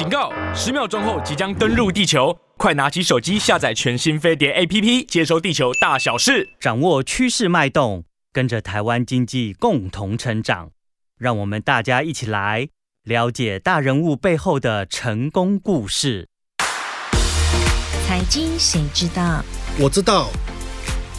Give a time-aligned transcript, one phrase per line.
[0.00, 0.32] 警告！
[0.54, 10.70] 十秒钟后即将登陆地球，快拿起手机下载全新飞碟 APP，接收地球大小事，掌握趋势脉动，跟着台湾经济共同成长。
[11.18, 12.70] 让我们大家一起来
[13.04, 16.30] 了解大人物背后的成功故事。
[18.06, 19.44] 财经谁知道？
[19.78, 20.30] 我知道，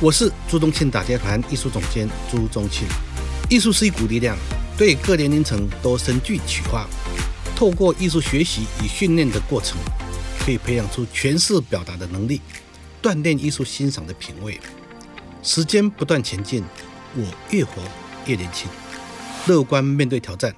[0.01, 2.87] 我是朱宗庆打碟团艺术总监朱宗庆。
[3.47, 4.35] 艺术是一股力量，
[4.75, 6.87] 对各年龄层都深具启发。
[7.61, 9.77] 透过艺术学习与训练的过程，
[10.43, 12.41] 可以培养出诠释表达的能力，
[13.03, 14.59] 锻炼艺术欣赏的品味。
[15.43, 16.63] 时间不断前进，
[17.15, 17.73] 我越活
[18.25, 18.67] 越年轻。
[19.45, 20.51] 乐观面对挑战，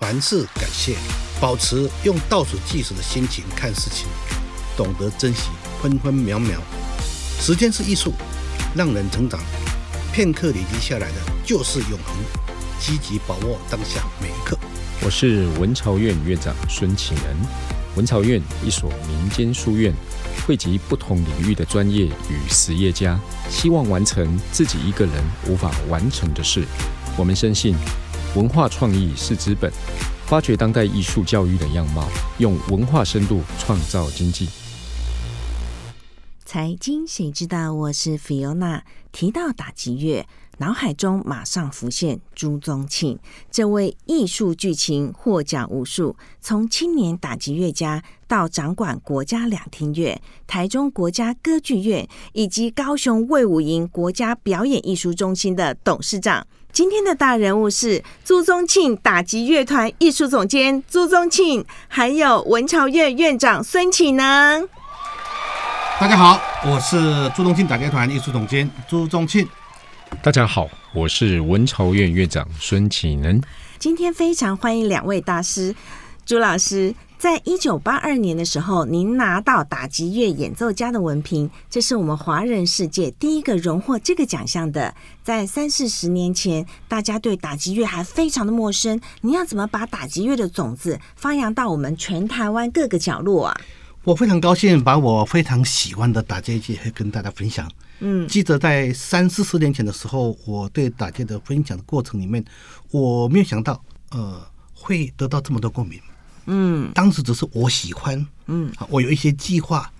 [0.00, 0.96] 凡事感谢，
[1.38, 4.06] 保持用倒数计时的心情看事情，
[4.78, 5.50] 懂得珍惜
[5.82, 6.58] 分分秒秒。
[7.38, 8.14] 时间是艺术，
[8.74, 9.38] 让人成长。
[10.10, 12.16] 片刻累积下来的就是永恒。
[12.80, 14.58] 积极把握当下每一刻。
[15.04, 17.24] 我是文潮院院长孙启能。
[17.96, 19.92] 文潮院一所民间书院，
[20.46, 25.14] 汇集不同领域的专业与实业家，希望完成自己一个人
[25.48, 26.64] 无法完成的事。
[27.16, 27.76] 我们深信，
[28.34, 29.70] 文化创意是资本，
[30.26, 34.48] 发掘当代艺术教育的样貌，用文化深度创造经济。
[36.44, 37.72] 财经谁知道？
[37.72, 38.82] 我是 Fiona。
[39.12, 40.26] 提到打击乐。
[40.58, 43.18] 脑海中马上浮现朱宗庆
[43.50, 46.16] 这位艺术剧情，获奖无数。
[46.40, 56.46] 从青年打击乐家到掌管国家两厅院、台中国家歌剧院以及高雄卫武营国家表演艺术中心的董事长。
[56.72, 64.66] 今天的大人物是朱宗庆打击乐团艺术总监朱宗庆，还有文朝院院长孙启能。
[66.00, 69.46] 大家好，我是朱宗庆打击乐团艺术总监朱宗庆。
[70.22, 73.40] 大家好，我是文朝院院长孙启能。
[73.78, 75.74] 今天非常欢迎两位大师，
[76.24, 84.94] 朱老师，在一九八二年的时候，您拿到打击乐演奏家的文凭，这是我们华人世界第一个荣获这个奖项的。
[85.22, 93.60] 在三四十年前，大家对打击乐还非常的陌生，您要怎么把打击乐的种子发扬到我们全台湾各个角落啊？
[94.02, 97.70] 我非常高兴把我非常喜欢的打击乐跟大家分享。
[98.00, 102.44] 嗯，记得在三四十年前的时候，我对打击的分享的过程里面，
[102.90, 106.00] 我没有想到，呃，会得到这么多共鸣。
[106.46, 109.90] 嗯，当时只是我喜欢，嗯，我有一些计划，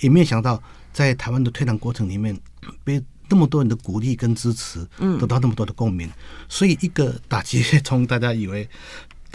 [0.00, 0.62] 也没有想到
[0.92, 2.38] 在台湾的推广过程里面，
[2.84, 6.10] 被那么多人的鼓励跟支持，嗯，得到那么多的共鸣。
[6.48, 8.68] 所以，一个打击 从大家以为。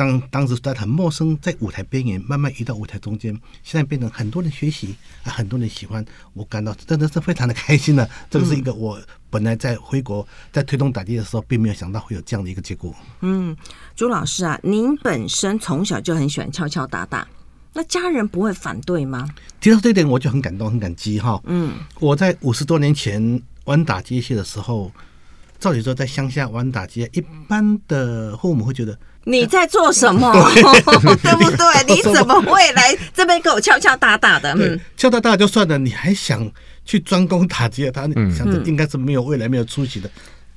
[0.02, 3.32] 当当时在很陌生，在舞台边缘，慢慢移到舞台中间，
[3.62, 6.04] 现在变成很多人学习啊，很多人喜欢，
[6.34, 8.10] 我感到真的是非常的开心的。
[8.28, 12.96] 这个是一个我本来在回国在推动打击的时候，并没有想到会有这样的一个结果。
[13.20, 13.56] 嗯，
[13.96, 17.28] 朱老师啊，您本身从小就很喜欢敲敲打打，
[17.74, 19.30] 那家人不会反对吗？
[19.60, 21.40] 提到这一点，我就很感动，很感激哈。
[21.46, 24.92] 嗯，我在五十多年前玩打击乐的时候，
[25.60, 28.98] 照理说在乡下玩打击，一般的父母会觉得。
[29.26, 30.32] 你在做什么？
[30.54, 30.64] 对，
[31.18, 31.66] 对不对？
[31.96, 34.54] 你怎么会来这边给我敲敲打打的？
[34.58, 36.52] 嗯，敲打打就算了，你还想
[36.86, 37.90] 去专攻打击？
[37.92, 38.02] 他
[38.36, 40.10] 想着应该是没有未来、没有出息的。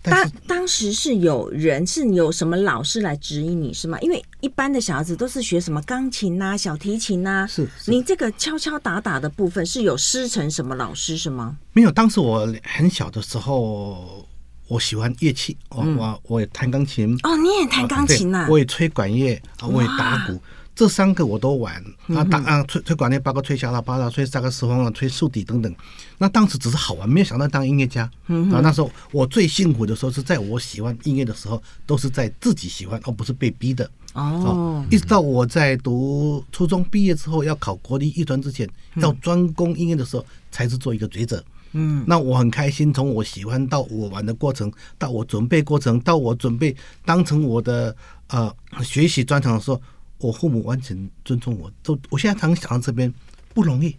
[0.02, 3.98] 当当时是有人是有什么老师来指引你是吗？
[4.00, 7.46] 因为一般的小孩子都是学什么钢琴呐、小提琴呐。
[7.50, 11.56] 是，你这个敲敲打打的部分是有师承什么老师是吗？
[11.72, 14.26] 没有，当时我很小的时候。
[14.66, 17.14] 我喜欢乐器，我我我也弹钢琴。
[17.22, 18.46] 哦，你也弹钢琴呐？
[18.48, 20.40] 我也吹管乐，我也打鼓，
[20.74, 21.74] 这三个我都玩。
[22.08, 25.74] 啊，打啊，吹吹管乐，包括吹小喇叭啦，吹萨克斯风啦，吹竖笛等等。
[26.16, 28.04] 那当时只是好玩，没有想到当音乐家。
[28.26, 33.88] 啊，那时候我最幸福的时候是在我喜欢音乐的时候，都是在自己喜欢，而不是被逼的。
[34.14, 41.44] 哦，一直到我在读初中毕业之后，要考国立艺专之前，要专攻音乐的时候，才是做一个抉择。
[41.76, 46.74] 嗯，那我很开心，从我喜欢到我玩的过程，到我准备过程，到我准备
[47.04, 47.94] 当成我的
[48.28, 49.82] 呃学习专长的时候，
[50.18, 51.70] 我父母完全尊重我。
[51.82, 53.12] 都我现在常想到这边
[53.52, 53.96] 不容易，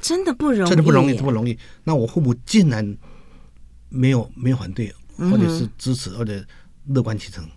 [0.00, 1.56] 真的不容易，真的不容易，不容易。
[1.84, 2.96] 那我父母竟然
[3.90, 6.42] 没有没有反对，或者是支持，或者
[6.86, 7.52] 乐观其成，对。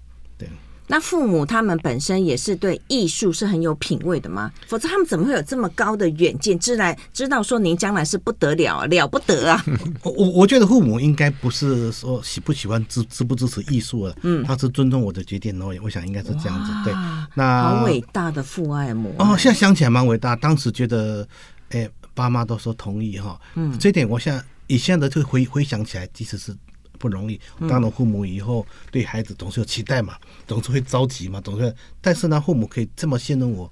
[0.91, 4.51] 那父母他们本身也是对艺术是很有品味的吗？
[4.67, 9.65] 否则他们怎么会有这么高的远见，知来知道说您将来是不得了，了不得啊？
[10.03, 15.73] 我我觉得父母应该不是说喜不喜欢支支不支持艺术了，嗯，他是尊重我的决定哦。
[15.81, 16.93] 我想应该是这样子，对。
[17.35, 20.35] 那好伟大的父爱母哦，现在想起来蛮伟大。
[20.35, 21.25] 当时觉得，
[21.69, 26.53] 哎、欸，爸妈都说同意哈，嗯，这点我现在以现在的这个回回想起来，其实是。
[27.01, 30.13] 不容易，当了父母以后，对孩子总是有期待嘛，
[30.47, 31.73] 总是会着急嘛，总是。
[31.99, 33.69] 但是呢，父母可以这么信任我，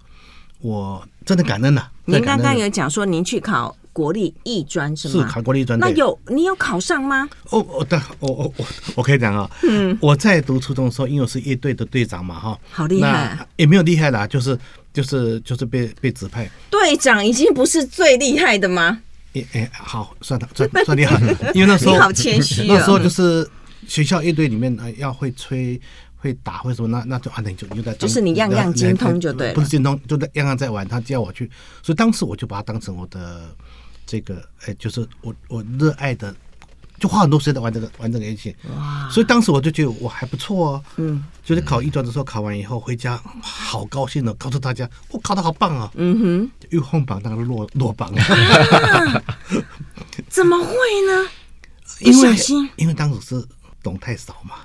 [0.60, 1.92] 我真的感恩呐、啊。
[2.06, 5.14] 您刚刚有讲说您去考国立艺专是吗？
[5.14, 5.78] 是考国立艺专。
[5.78, 7.30] 那有你有考上吗？
[7.52, 8.66] 哦，我的，我我我
[8.96, 9.50] 我可以讲啊。
[9.64, 13.38] 嗯，我在读初中的时候，因为我是乐队的队长嘛，哈，好厉害。
[13.58, 14.58] 也没有厉害啦，就是
[14.92, 16.50] 就是就是被被指派。
[16.72, 19.00] 队长已经不是最厉害的吗？
[19.34, 21.18] 哎哎，好，算了，算算你好，
[21.54, 22.66] 因为那时候你好谦虚。
[22.68, 23.48] 那时候就是
[23.88, 25.80] 学校乐队里面要会吹。
[26.22, 26.90] 会打会什么？
[26.90, 30.86] 那那就啊，那就就在就是你样样精通就对了，不是精通，就在样样在玩。
[30.86, 31.50] 他叫我去，
[31.82, 33.56] 所以当时我就把它当成我的
[34.06, 36.36] 这个，哎，就是我我热爱的，
[37.00, 38.56] 就花很多时间在玩这个玩这个游戏。
[38.76, 39.10] 哇！
[39.10, 40.84] 所以当时我就觉得我还不错哦。
[40.98, 41.24] 嗯。
[41.44, 45.92] 就是考一专的时候，考完以后回家，好高兴哦告诉大家，我考得好棒啊。
[45.96, 46.52] 嗯哼。
[46.70, 49.24] 又放榜，当然落落榜了。
[50.28, 50.74] 怎么会
[51.08, 51.30] 呢？
[52.02, 52.36] 因为
[52.76, 53.48] 因为当时是
[53.82, 54.56] 懂太少嘛。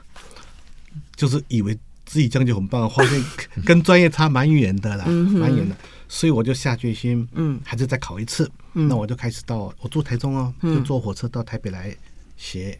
[1.16, 1.72] 就是以为
[2.04, 3.24] 自己这样就很棒，发现
[3.64, 5.76] 跟专业差蛮远的啦，蛮远的，
[6.08, 8.50] 所以我就下决心，嗯，还是再考一次。
[8.72, 11.96] 那我就开始到我住台中哦，就坐火车到台北来
[12.36, 12.78] 学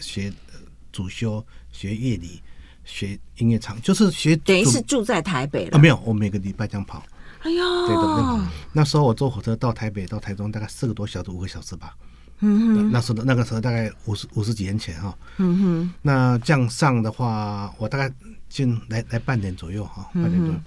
[0.00, 0.32] 学
[0.92, 2.40] 主修学乐理
[2.84, 5.80] 学音乐场，就是学等于是住在台北了啊？
[5.80, 7.02] 没有，我每个礼拜这样跑。
[7.40, 11.96] 哎呦，对的，那时候我坐火车到台北到台中大概四个多小时，五个小时吧。
[12.42, 18.12] 嗯哼，那时候那个时候大概五十五十几年前哈，嗯哼，那这样上的话，我大概
[18.48, 20.60] 进来来半年左右哈，半年左右，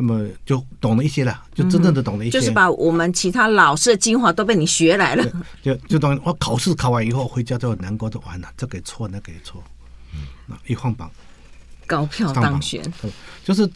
[0.00, 5.24] 那么就懂了一些了，就真正的懂了一些，就是把我们其他老师的精华都被你学来了，
[5.60, 9.60] 就就等于我考试考完以后回家就难过，就完了，这个错那个也错，
[10.46, 11.10] 那一放榜，
[11.84, 12.80] 高票当选，
[13.44, 13.68] 就是。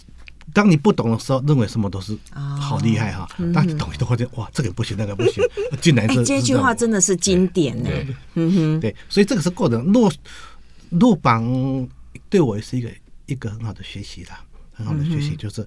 [0.52, 3.26] 当你不懂的时候，认为什么都是好厉害哈。
[3.54, 5.42] 当你懂的话，就哇，这个不行，那个不行。
[5.80, 6.22] 进来是。
[6.24, 7.88] 这句话真的是经典呢。
[8.34, 9.92] 嗯哼，对，所以这个是过程。
[9.92, 10.12] 落
[10.90, 11.88] 落榜
[12.28, 12.90] 对我也是一个
[13.26, 14.40] 一个很好的学习啦，
[14.74, 15.66] 很好的学习，就是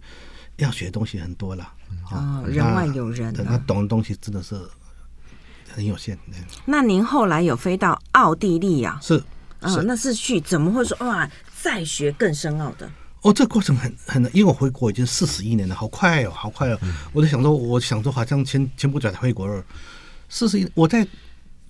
[0.57, 1.71] 要学的东西很多了。
[2.11, 3.33] 啊，人外有人。
[3.33, 4.55] 他懂的东西真的是
[5.73, 6.17] 很有限。
[6.65, 8.99] 那您后来有飞到奥地利呀？
[9.01, 9.15] 是
[9.59, 11.29] 啊，那是去怎么会说哇，
[11.61, 12.89] 再学更深奥的？
[13.21, 16.77] 哦，这个过程很很，因为我回国已经四十一年了，好快哦，好快哦！
[16.83, 19.63] 嗯、我在想说，我想说，好像前前不久才回国了。
[20.29, 21.07] 四十一，我在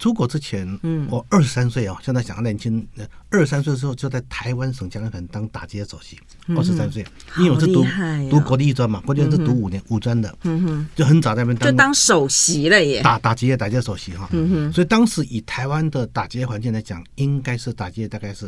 [0.06, 2.88] 出国之前，嗯，我二十三岁啊，现在想年轻，
[3.32, 6.16] 二十三岁的时候就在台湾省交响乐当打击乐首席，
[6.50, 7.04] 二十三岁，
[7.40, 7.88] 因为我是读、哦、
[8.30, 18.48] 读国立艺专嘛，国立艺专是读五年五专的，嗯哼，就很早在那边当就当首席了耶，打打击乐打击乐首席哈，嗯哼，所以当时以台湾的打击乐环境来讲，应该是打击乐大概是。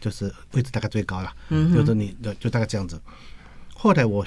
[0.00, 1.76] 就是位置大概最高了，嗯、哼。
[1.76, 3.00] 就是你就就大概这样子。
[3.74, 4.22] 后来我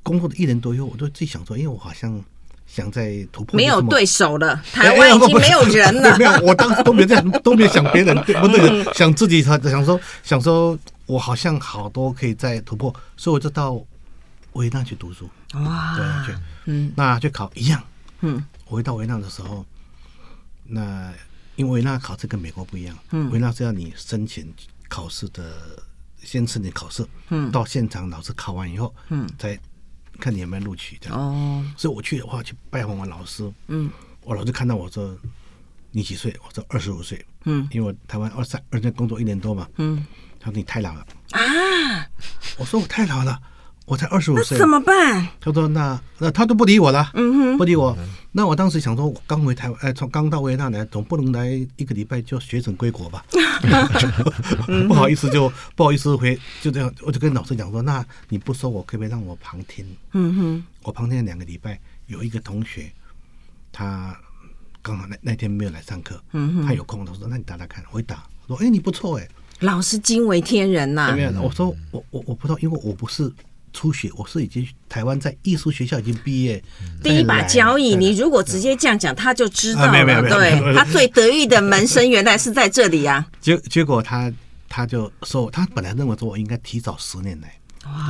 [0.00, 2.24] 工作的一年多以后，我就自己想说，因为我好像
[2.74, 6.16] 想再突破，没有对手了，台湾已经没有人了。
[6.16, 13.78] 没有，我当时都没这样，都没有想别人 对，不对，想自己，想想说，想说我好像好多可以再突破，所以我就到
[14.54, 15.28] 维纳去读书。
[15.54, 17.82] 哇，对，去，嗯，那去考一样。
[18.22, 19.66] 嗯，我回到维纳的时候，
[20.64, 21.12] 那
[21.56, 24.52] 因为维纳考试跟美国不一样，嗯，维纳是要你申请。
[24.88, 25.42] 考试的
[26.22, 29.58] 先申请考试，嗯，到现场老师考完以后，嗯，再
[30.22, 31.18] 看你有没有录取这样。
[31.18, 33.90] 哦，所以我去的话去拜访我老师，嗯，
[34.22, 35.18] 我老师看到我说
[35.90, 36.32] 你几岁？
[36.46, 40.06] 我说二十五岁，嗯，因为我台湾二三二年工作一年多嘛，嗯，
[40.38, 41.04] 他说你太老了。
[41.32, 41.42] 啊，
[42.56, 43.42] 我说我太老了。
[43.92, 45.28] 我才二十五岁，怎么办？
[45.38, 47.94] 他说：“那那他都不理我了，嗯哼，不理我。
[48.30, 53.22] 那我当时想说，我刚回台湾，哎，从刚到维也纳来，总不能来一个礼拜就学成归国吧？
[54.88, 59.84] 不好意思，就不好意思回，就这样，我就跟老师讲说：那你不收我，可不可以让我旁听？
[60.12, 62.90] 嗯哼，我旁听两个礼拜，有一个同学，
[63.70, 64.16] 他
[64.80, 69.28] 刚好那那天没有来上课，嗯哼，他有空，他说：那你打打看，我一打，说：哎，你不错哎，
[69.60, 71.12] 老师惊为天人呐。
[71.14, 73.30] 没有，我说我我我不知道，因为我不是。”
[73.72, 76.62] 初学，我是已经台湾在艺术学校已经毕业，
[77.02, 77.96] 第一把交椅。
[77.96, 80.22] 你如果直接这样讲，他就知道了。
[80.28, 83.26] 对，他最得意的门生原来是在这里啊。
[83.40, 84.30] 结结果他
[84.68, 87.54] 他就说，他本来认为说我应该提早十年来，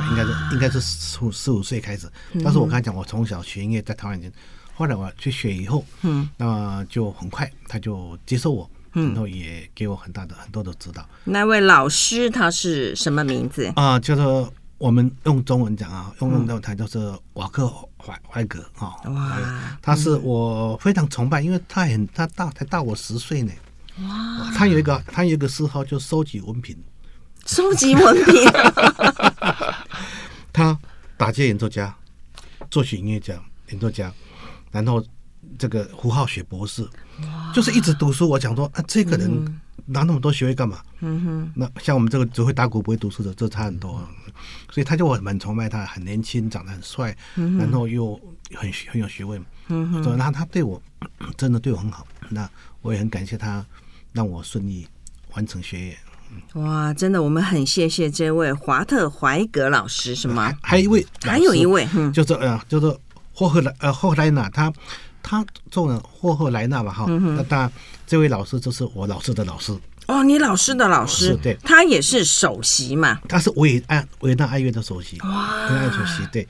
[0.09, 2.07] 应该是应该是十四五岁开始。
[2.43, 4.31] 但是我跟他讲，我从小学音乐在台湾已经，
[4.75, 11.07] 后来我去学以后，嗯，那就很快他就接受我，然后也给我很大的很多的指导。
[11.23, 13.97] 那位老师他是什么名字啊？
[13.97, 14.53] 叫做。
[14.83, 16.99] 我们用中文讲啊，用用到他就是
[17.35, 17.65] 瓦克
[17.97, 23.53] 怀怀格啊，哇，他是我非常崇拜，因为他很他大才大我十岁呢。
[24.01, 26.77] 哇，他有一个他有一个嗜好，就收集文凭，
[27.45, 28.51] 收集文凭。
[30.51, 30.77] 他
[31.15, 31.95] 打击演奏家，
[32.69, 34.11] 作曲音乐家，演奏家，
[34.69, 35.01] 然后
[35.57, 36.85] 这个胡浩学博士，
[37.53, 38.27] 就是一直读书。
[38.27, 40.79] 我讲说啊，这个人拿那么多学位干嘛？
[41.01, 44.01] 嗯哼，那像我们这个只会打鼓不会读书的，这差很多。
[44.71, 48.19] 所以他就我蛮崇拜他，很年轻，长得很帅，然后又
[48.55, 49.43] 很很有学问。
[49.67, 50.81] 嗯哼，所以他他对我
[51.37, 52.49] 真的对我很好，那
[52.81, 53.65] 我也很感谢他，
[54.11, 54.87] 让我顺利
[55.35, 55.97] 完成学业。
[56.53, 60.51] 哇，真的，我们很谢谢这位华特怀格老师，是吗？
[60.63, 62.97] 还有一位，还有一位，嗯，就是呃，就是
[63.31, 64.73] 霍赫莱呃霍赫莱纳，他
[65.21, 67.71] 他做了霍赫莱纳吧，哈，那当然
[68.05, 69.77] 这位老师就是我老师的老师。
[70.07, 76.45] 哦，你老师的老师，对，他也是首席嘛，他是维爱维纳爱乐的首席，哇，维纳首席，对，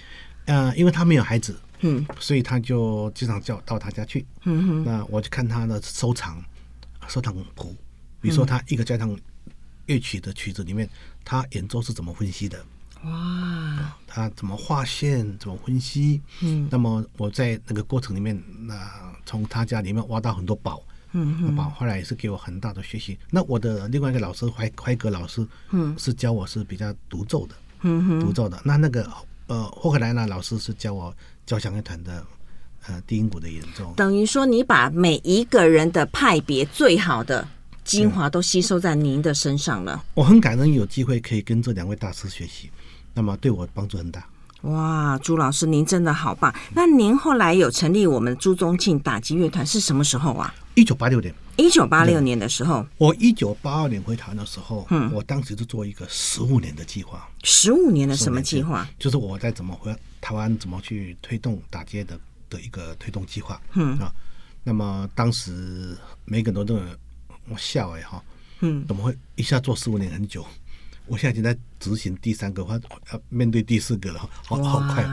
[0.46, 6.44] 呃，因为他没有孩子，嗯，所以他就经常叫到他家去，嗯哼，那我就看他的收藏，
[7.08, 7.76] 收藏谱，
[8.20, 9.16] 比如说他一个教堂
[9.86, 10.90] 乐曲的曲子里面，
[11.24, 12.58] 他演奏是怎么分析的，
[13.04, 18.76] 哇，他怎么画线，怎么分析，嗯，那么我在那个过程里面，那
[19.28, 20.82] 从他家里面挖到很多宝。
[21.14, 23.18] 嗯，宝后来也是给我很大的学习。
[23.30, 28.60] 那我的另外一个老师怀怀格老师，嗯，是教我是比较独奏的，嗯哼，独奏的。
[28.66, 29.08] 那那个
[29.48, 31.16] 呃霍克莱纳老师是教我
[31.46, 32.26] 交响乐团的
[32.88, 33.94] 呃低音鼓的演奏。
[33.96, 37.48] 等于说，你把每一个人的派别最好的
[37.84, 40.04] 精华都吸收在您的身上了。
[40.16, 42.72] 我很感恩有机会可以跟这两位大师学习，
[43.14, 44.26] 那么对我帮助很大。
[44.64, 46.54] 哇，朱老师，您真的好棒！
[46.74, 50.54] 那您后来有成立我们朱宗庆打击乐团是什么时候啊？
[50.76, 51.34] 一九八六年。
[51.58, 57.30] 一九八六年的时候，我一九八二年回台湾的时候，嗯，我当时是做一个十五年的计划。
[57.44, 58.88] 十五年的什么计划？
[58.98, 62.18] 就是我在怎么回台湾，怎么去推动打击的
[62.50, 63.62] 的一个推动计划。
[63.74, 64.12] 嗯啊，
[64.64, 66.92] 那么当时每个人都认为
[67.50, 68.24] 我笑哎哈，
[68.62, 70.44] 嗯，怎么会一下做十五年很久？
[71.06, 72.80] 我现在已经在执行第三个，或
[73.12, 75.04] 要面对第四个了，好好快。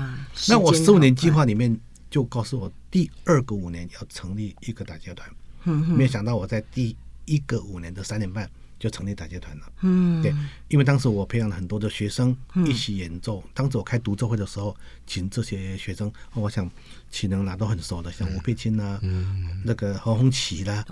[0.49, 1.79] 那我十五年计划里面
[2.09, 5.29] 就告诉我，第二个五年要成立一个打击团。
[5.65, 8.49] 嗯，没有想到我在第一个五年的三年半
[8.81, 9.73] 就成立打击团了。
[9.83, 10.35] 嗯，对，
[10.69, 13.45] 因为当时我培养了很多的学生一起演奏。
[13.55, 14.75] 当时我开独奏会的时候，
[15.07, 16.69] 请这些学生，我想
[17.11, 20.85] 岂能拿都很熟的，像吴佩青呐，嗯，那个何鸿綺啦，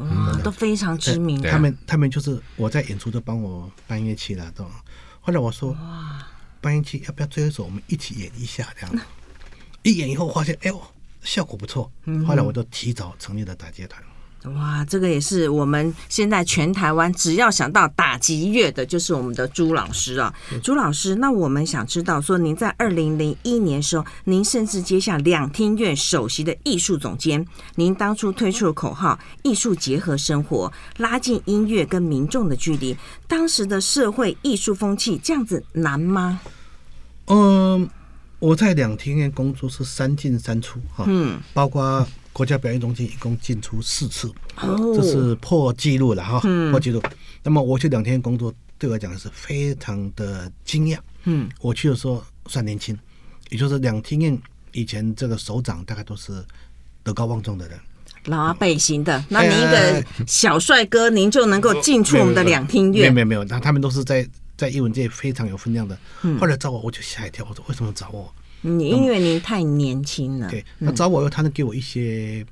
[0.44, 1.40] 都非常知名。
[1.42, 4.64] 他们他们就是我在演出都帮我搬乐器了，都。
[5.20, 5.76] 后来我说，
[6.60, 8.96] 搬乐器要不要最后一首我们一起演一下这样？
[9.82, 10.82] 一演以后发现，哎呦，
[11.22, 11.90] 效果不错。
[12.26, 14.02] 后来我就提早成立了打击团。
[14.44, 20.32] 哇，这个也是我们现在全台湾只要想到打击乐的，就是我们的朱老师啊。
[20.62, 27.44] 朱老师，那我们想知道说，您在二零零一年的时候，您甚至接下两厅院首席的艺术总监。
[27.74, 36.40] 您当初推出的口号“艺术结合生活，拉近音乐跟民众的距离”，当时的社会艺术风气这样子难吗？
[37.26, 37.90] 嗯，
[38.38, 42.06] 我在两厅院工作是三进三出哈，嗯，包括。
[42.38, 44.32] 国家表演中心一共进出四次，
[44.94, 46.38] 这是破纪录了哈，
[46.70, 47.02] 破纪录。
[47.42, 50.98] 那么我去两天工作，对我讲是非常的惊讶。
[51.24, 52.96] 嗯，我去的时候算年轻，
[53.50, 54.40] 也就是两厅院
[54.70, 56.32] 以前这个首长大概都是
[57.02, 57.76] 德高望重的人，
[58.26, 59.24] 老阿伯型的。
[59.28, 63.12] 那您一个小帅哥，您就能够进出我们的两厅院？
[63.12, 64.24] 没有没有，那他们都是在
[64.56, 65.98] 在艺文界非常有分量的。
[66.38, 68.32] 后来找我，我就吓一跳，我说为什么找我？
[68.60, 72.44] 你因为您太年轻了，对，他找我他能给我一些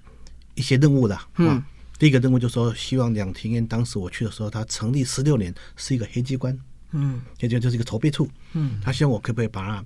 [0.55, 1.19] 一些任务的。
[1.37, 1.63] 嗯，
[1.99, 6.57] 第一个任务就是说，希望两厅院当时我去的时候，他成立十六年是一个黑机关，
[6.93, 9.85] 嗯，也就就是一个筹备处，嗯，他希望我可不可以把它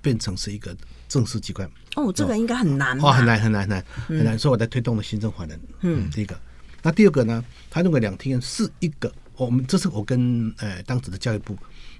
[0.00, 0.76] 变成是一个
[1.08, 1.68] 正式机关？
[1.96, 4.38] 哦，这个应该很难哦，很难很难很难很难。
[4.38, 6.38] 所以我在推动的行政法人，嗯，第一个。
[6.82, 7.44] 那第二个呢？
[7.68, 11.54] 他认为两厅院是一个，我们这是我跟呃当时的教育部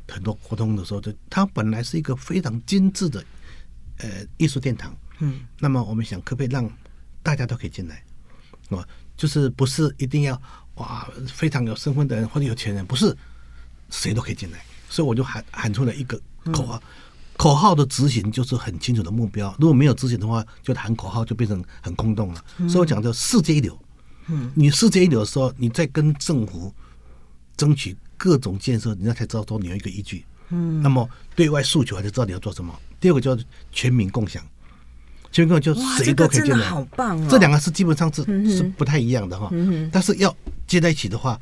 [0.08, 3.22] 很多沟通的时候，就他本来是一个非常精致的。
[4.02, 6.70] 呃，艺术殿堂，嗯，那么我们想可不可以让
[7.22, 8.02] 大家都可以进来，
[8.70, 10.40] 啊，就是不是一定要
[10.76, 13.14] 哇非常有身份的人或者有钱人，不是
[13.90, 16.18] 谁都可以进来，所以我就喊喊出了一个
[16.50, 16.82] 口号，
[17.36, 22.44] 口号的执行就是很清楚的目标，如果没有执行的话，就喊口号就变成很空洞了。
[22.68, 23.78] 所以我讲叫世界一流，
[24.28, 26.72] 嗯，你世界一流的时候，你在跟政府
[27.56, 32.74] 争取各种建设，人家才知道说你有一个依据，嗯，那么对外诉求还是知道你要做什么。
[33.00, 33.36] 第二个叫
[33.72, 34.42] 全民共享，
[35.32, 37.26] 全民共享就谁都可以进来，这好棒哦！
[37.30, 38.22] 这两个是基本上是
[38.54, 39.50] 是不太一样的哈，
[39.90, 41.40] 但是要接在一起的话，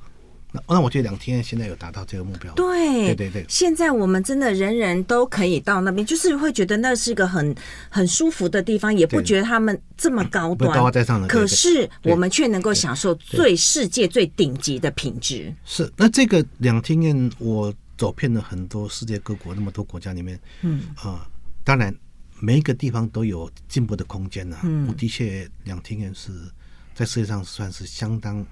[0.53, 2.53] 那那我觉得两厅院现在有达到这个目标。
[2.55, 7.55] 对对对对，现在我们真的人人都可以到那边，就是会觉得那是一个很
[7.88, 11.27] 很舒服的地方，也不觉得他们这么高端，高高在上的。
[11.27, 15.53] 可是我们却能够享受最世界最顶级的品质。
[15.65, 21.28] 是，那这个两厅院我走遍了很多世界各国那么多国家里面，嗯啊。
[21.64, 21.95] 当然，
[22.40, 24.61] 每一个地方都有进步的空间呐、啊。
[24.64, 26.50] 嗯，我的确两厅院是
[26.95, 28.47] 在世界上算是相当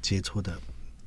[0.00, 0.56] 杰出的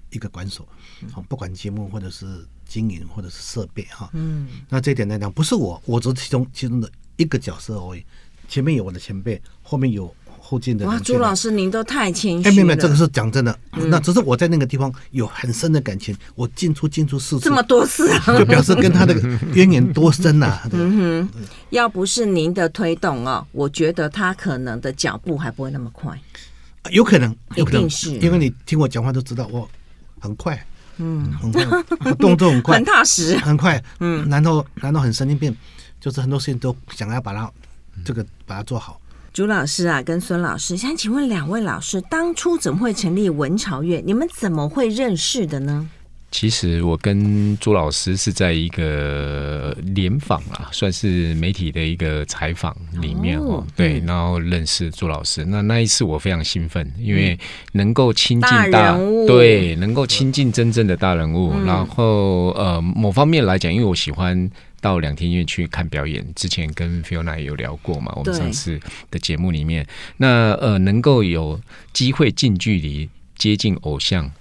[0.10, 0.68] 一个管手，
[1.14, 8.04] 好，不管节目或者是经营或者是设备哈，嗯，那这一点来讲，不是我，我只是其中其中的一个角色而已。
[8.48, 10.14] 前面有我的前辈，后面有
[10.46, 10.86] 后进的。
[10.86, 12.50] 哇，朱老师您都太谦虚了。
[12.50, 19.16] 哎，妹妹，这个是讲真的，那只是我在那个地方有很深的感情，我进出进出四次，这么多次，就表示跟他的
[19.54, 20.62] 渊源多深呐。
[20.72, 26.18] 嗯哼，要不是您的推动哦，我觉得他可能的脚步还不会那么快。
[26.92, 29.68] 有可能，有可能，是因为你听我讲话都知道我
[30.20, 30.64] 很快，
[30.98, 35.56] 嗯，很快，动作很快， 很踏实，很快，嗯，然后然后很神经病，
[36.00, 37.52] 就是很多事情都想要把它
[38.04, 39.02] 这个把它做好。
[39.36, 44.02] 朱老师啊，跟孙老师，想请问两位老师，当初怎么会成立文潮院？
[44.06, 45.90] 你们怎么会认识的呢？
[46.32, 55.44] 其实我跟朱老师是在一个联访啊，算是媒体的一个采访里面哦，哦对，然后认识朱老师。
[55.44, 57.38] 那那一次我非常兴奋，因为
[57.74, 61.52] 能够亲近大，大人物，对，能够亲近真正的大人物。
[61.56, 64.50] 嗯、然后呃，某方面来讲，因为我喜欢
[64.86, 66.24] 到两天院去看表演。
[66.36, 69.84] 之前跟 Fiona 也有聊过嘛，我们上次的节目里面，
[70.18, 71.60] 那呃，能够有
[71.92, 74.32] 机会近距离接近偶像。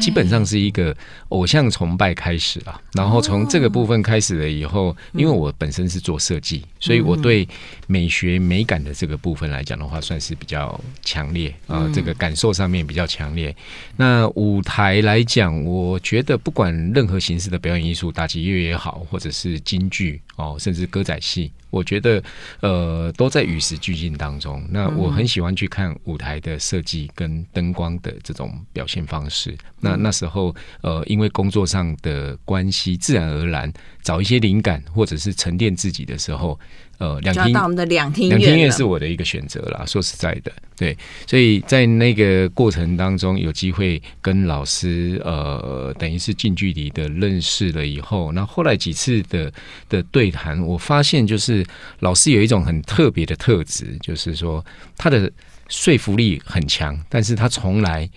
[0.00, 0.96] 基本上是一个
[1.28, 7.48] 偶像崇拜开始了，然后从这个部分开始了以后，因为我本身是做设计，所以我对
[7.86, 13.54] 美学美感的这个部分来讲的话，算是比较强烈啊，这个感受上面比较强烈。
[13.96, 21.50] 那舞台来讲，我觉得不管任何形式的表演艺术，打击乐也好，或者是京剧哦，甚至歌仔戏。
[21.74, 22.22] 我觉得，
[22.60, 24.64] 呃，都在与时俱进当中。
[24.70, 29.56] 那我很喜欢去看舞台的设计跟灯光的这种表现方式。
[29.80, 36.58] 那那时候，呃，因为工作上的关系，自然而然找一些灵感，或者是沉淀自己的时候。
[37.04, 39.84] 呃，两厅到我们的两厅两厅院是我的一个选择啦。
[39.84, 40.96] 说实在的，对，
[41.26, 49.52] 所以在那个过程当中，有机会跟老师呃，等于是近距离的认识了以后，那后来几次的
[49.90, 51.62] 的对谈，我发现就是
[51.98, 54.64] 老师有一种很特别的特质，就是说
[54.96, 55.30] 他的
[55.68, 58.08] 说服力很强，但是他从来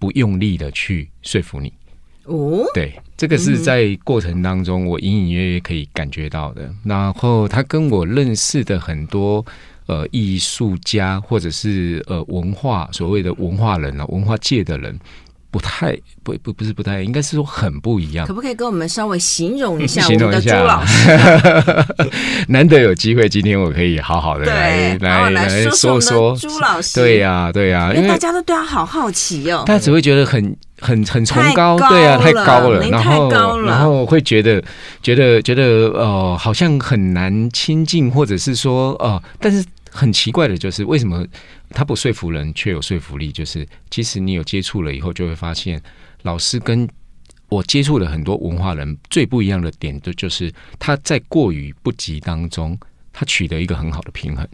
[0.00, 1.72] 不用力的去说服你。
[2.24, 6.70] 哦，对，这个是在过程当中我隐隐约约可以感觉到的。
[6.84, 9.44] 然后他跟我认识的很多
[9.86, 14.98] 呃艺术家或者是呃文化所谓的文化人啊，文化界的人。
[15.50, 18.26] 不太不不不是不太，应该是说很不一样。
[18.26, 21.10] 可不可以跟我们稍微形容一下 我们的朱老师？
[22.48, 26.98] 难得有机会，今天我可以好好的 来来来说说朱老师。
[26.98, 29.62] 对呀对呀，因为大家都对他好好奇哦。
[29.66, 33.30] 大家只会觉得很很很崇高，对啊，太高了，然后
[33.62, 34.62] 然后会觉得
[35.00, 41.24] 觉得觉得呃，好像很难亲近，或者是说呃，但是很奇怪的就是为什么？
[41.74, 43.32] 他不说服人，却有说服力。
[43.32, 45.80] 就是其实你有接触了以后，就会发现
[46.20, 46.86] 老师跟
[47.48, 52.78] 我接触的很多文化人最不一样的点，就就是他在过于不及当中，
[53.10, 54.46] 他取得一个很好的平衡。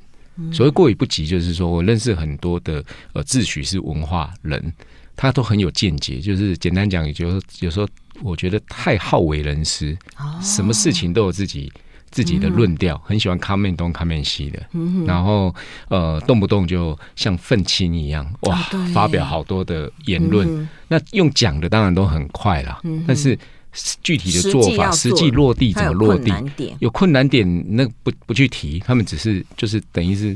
[0.53, 4.73] 所谓过于不及，就是说我认识很多的呃自诩是文化人，
[5.19, 6.19] 他都很有见解。
[6.19, 7.87] 就是简单讲，也就是有时候
[8.23, 9.95] 我觉得太好为人师，
[10.41, 11.71] 什么事情都有自己。
[12.11, 14.67] 自己的论调，很喜欢 comment 东 comment 西的，
[15.07, 15.55] 然后
[15.91, 18.57] 呃，动不动就像愤青一样，哇，
[18.95, 20.67] 发表好多的言论。
[20.89, 23.39] 那用讲的当然都很快啦，但是
[24.03, 26.33] 具体的做法，实际落地怎么落地，
[26.79, 30.35] 有困难点，那不不去提，他们只是就是等于是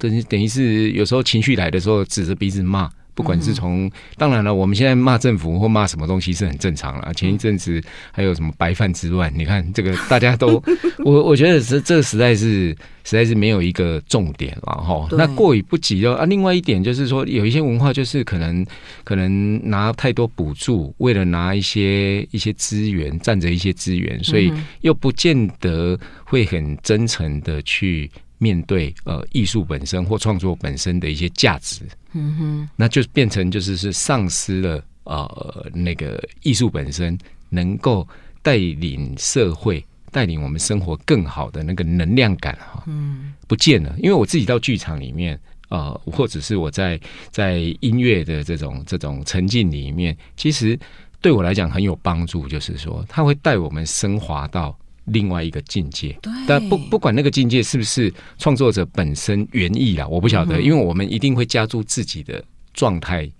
[0.00, 2.90] 等于等于是有时候情绪来的时候，指着鼻子骂。
[3.14, 7.12] 不管是从，当然了，我们现在骂政府或骂什么东西是很正常了。
[7.14, 10.62] 前一阵子还有什么白饭之乱，你看这个大家都，
[11.04, 12.70] 我我觉得这这个实在是
[13.04, 15.06] 实在是没有一个重点了哈。
[15.12, 18.64] 那过于不及的啊，另外一点就是说，有一些文化就是可能
[19.04, 28.10] 可能拿太多补助，为了拿一些一些资源，占着一些资源，所以又不见得会很真诚的去。
[28.42, 37.16] 面对呃艺术本身或创作本身的一些价值，嗯哼，那就变成就是是丧失了呃那个艺术本身
[37.50, 38.04] 能够
[38.42, 43.94] 带领社会、带领我们生活更好的那个能量感哈，嗯，不见了。
[43.98, 46.98] 因为我自己到剧场里面，呃，或者是我在
[47.30, 50.76] 在音乐的这种这种沉浸里面，其实
[51.20, 54.76] 对我来讲很有帮助，就是说它会带我们升华到。
[55.06, 63.30] 另外一个境界，但不不管那个境界是不是创作者本身原意啦，我不晓得，因为我们一定会加注自己的状态，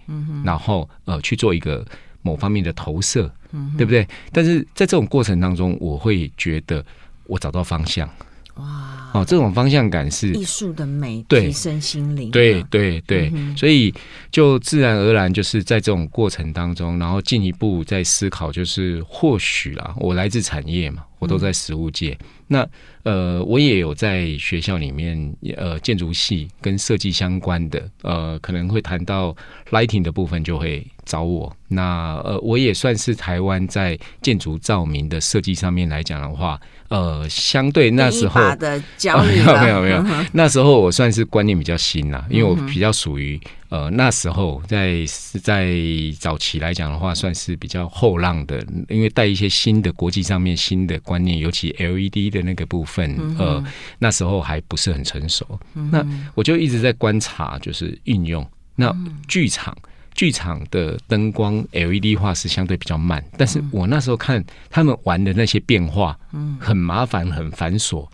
[0.44, 1.86] 然后呃去做一个
[2.22, 3.32] 某方面的投射，
[3.76, 4.06] 对不对？
[4.32, 6.84] 但是在这种过程当中，我会觉得
[7.26, 8.08] 我找到方向。
[8.56, 11.46] 哇，哦，这种方向感是艺术的美，对。
[11.46, 13.94] 提升心灵，对对对，嗯、所以
[14.30, 22.68] 就自然而然就是在这种过程当中，然后进一步在思考，就是或许啊，我来自产业嘛，我都在实物界，嗯、那。
[23.04, 29.34] 呃，我也有在学校里面，呃，建筑系跟设计相关的，呃，可能会谈到
[29.72, 31.52] lighting 的部分，就会找我。
[31.66, 43.40] 那呃，我也算是台湾在建筑照明的设计上面来讲的话，呃，相对那时候的教育、 哦、没有没有没有，那时候我算是观念比较新啦，因为我比较属于
[43.72, 45.74] 呃那时候在是在
[46.20, 52.92] 早期来讲的话，算是比较后浪的，因为带一些新的国际上面新的观念，尤其 LED 的那个部分。
[52.92, 53.64] 份呃，
[53.98, 58.46] 那时候还不是很成熟，那我就一直在观察，就是运用。
[58.76, 58.94] 那
[59.26, 59.74] 剧场
[60.12, 66.18] 剧场的灯光 LED 化是相对比较慢，但是我那时候看他们玩的那些变化，
[66.60, 68.06] 很麻烦很繁琐，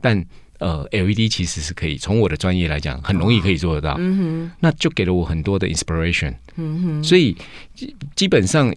[0.00, 0.24] 但
[0.62, 3.98] 呃 LED 其实是可以从我的专业来讲，很容易可以做得到。
[4.60, 6.32] 那就给了我很多的 inspiration。
[7.02, 7.36] 所以
[8.14, 8.72] 基本上。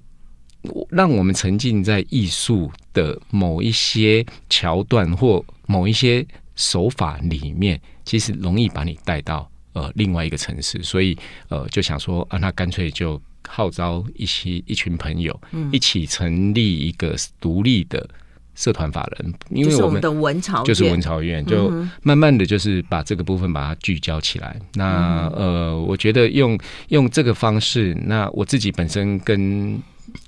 [0.90, 11.16] 让我们沉浸在艺术的某一些桥段或某一些手法里面，其实容易把你带到呃另外一个城市，所以
[11.50, 15.40] 呃就想说啊，那干脆就号召一些一群朋友，
[15.72, 18.10] 一起成立一个独立的
[18.56, 21.70] 社团法人，因为我们的文潮就是文潮院，就
[22.02, 24.58] 慢慢的就是把这个部分把它聚焦起来。
[24.74, 29.78] 那呃，我觉得用用这个方式，那我自己本身跟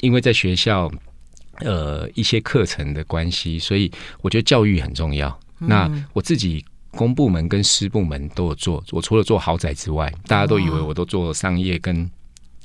[0.01, 0.91] 因为在学校，
[1.61, 5.29] 呃，一些课程的关系，所以我觉得教育很重要。
[5.61, 12.09] 嗯、那我自己公部门跟私部门都有做，我除了做豪宅之外，大家都以为我都做商业跟。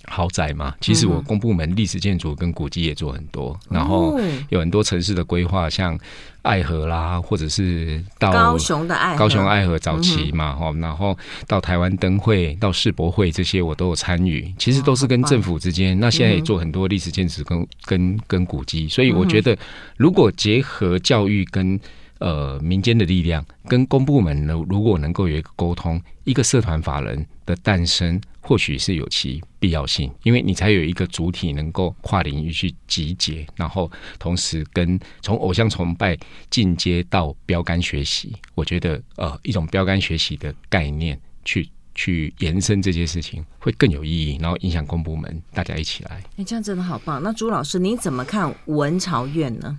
[0.09, 5.99] 豪宅嘛，其实我公部门历史建筑跟古迹也做很多，嗯、然后有很多城市的规划，像
[6.43, 15.97] 爱河啦，或者是到高雄的爱河，高雄爱河早期嘛，哈、嗯，然后到台湾灯会、到世博会这些我都有参与，其实都是跟政府之间。
[15.97, 19.57] 哦、那现在也做很多历史建筑跟跟跟古迹，所以我觉得
[19.97, 21.79] 如果结合教育跟
[22.23, 28.21] 呃民间的力量，跟公部门呢，如果能够有一个沟通，一个社团法人的诞生。
[28.45, 36.19] 或许是有其必要性，因为你才有一个主体能够跨领域去集结，然后同时跟从偶像崇拜
[36.51, 46.21] 进阶到标杆学习，我觉得呃一种标杆学习的概念去去延伸这件事情会更有意义，然后影响公部门大家一起来。
[46.37, 47.23] 哎，这样真的好棒！
[47.23, 49.79] 那朱老师你怎么看文潮院呢？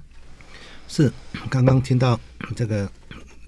[0.93, 1.11] 是
[1.49, 2.19] 刚刚听到
[2.55, 2.89] 这个。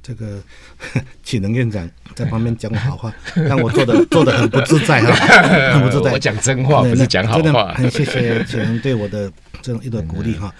[0.07, 0.39] 这个
[1.25, 5.11] 启能院长在旁边讲好话， 让我做的做的很不自在哈，
[5.73, 6.11] 很不自在。
[6.11, 7.73] 我讲真话，不是讲好话。
[7.73, 9.31] 很谢谢启能对我的
[9.63, 10.53] 这种一段鼓励哈。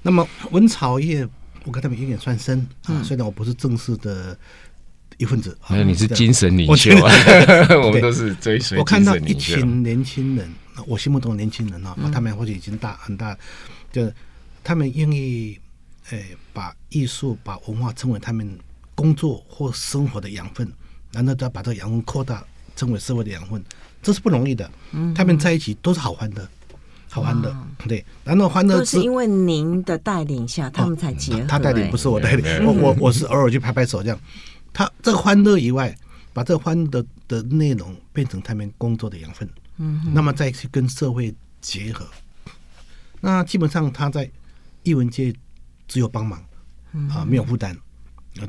[0.00, 1.26] 那么文草业，
[1.64, 4.38] 我跟他们有点算深啊，虽然我不是正式的
[5.16, 5.58] 一份子。
[5.68, 7.12] 那，你是精神领袖啊，
[7.82, 8.78] 我们都是追随。
[8.78, 10.48] 我看到一群年轻人，
[10.86, 13.36] 我心目中的年轻人啊，他们或许已经大很大，
[13.90, 14.14] 就是
[14.62, 15.58] 他们愿意
[16.10, 18.58] 诶把艺术、把文化称为他们。
[18.98, 20.68] 工作或生活的养分，
[21.12, 22.44] 然后再把这个养分扩大，
[22.74, 23.62] 称为社会的养分，
[24.02, 24.68] 这是不容易的。
[24.90, 26.50] 嗯，他们在一起都是好欢的，
[27.08, 28.04] 好欢的，对。
[28.24, 31.42] 然后欢乐都是因为您的带领下，他们才结合。
[31.46, 34.18] 他带领不是我带领，我我我是偶尔去拍拍手这样。
[34.72, 35.96] 他这个欢乐以外，
[36.32, 39.48] 把这个欢乐的内容变成他们工作的养分。
[39.76, 42.04] 嗯，那么再去跟社会结合，
[43.20, 44.28] 那基本上他在
[44.82, 45.32] 艺文界
[45.88, 46.40] 只有帮忙，
[47.10, 47.76] 啊，没有负担。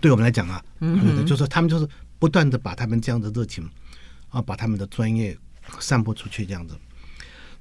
[0.02, 1.88] 对我们来讲啊，嗯，就是他们就是
[2.19, 3.67] 不断的把他们这样的热情
[4.30, 5.36] 啊，把他们的专业
[5.80, 6.78] 散播出去这样子。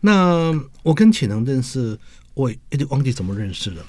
[0.00, 1.98] 那我跟启能认识，
[2.34, 3.86] 我有点忘记怎么认识了，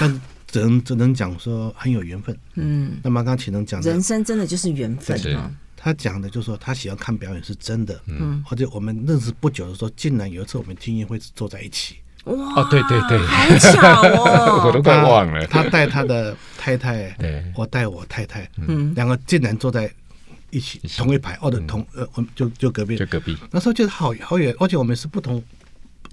[0.00, 2.36] 但只能只能讲说很有缘分。
[2.54, 5.54] 嗯，那么刚刚启能讲的，人生真的就是缘分啊。
[5.76, 11.96] 他讲的就是说他喜欢看表演是真的，嗯，而且我们认识不久的时候，竟然有一次我们听音乐会坐在一起。
[12.26, 14.62] 哇哦，对对对，好巧哦！
[14.66, 15.46] 我都快忘了。
[15.46, 19.88] 他带他的太太，对，我带我太太，嗯，两个竟然坐在
[20.50, 23.36] 一起同一排，哦的同呃，我就就隔壁，就隔壁。
[23.52, 25.40] 那时候觉得好好远，而且我们是不同，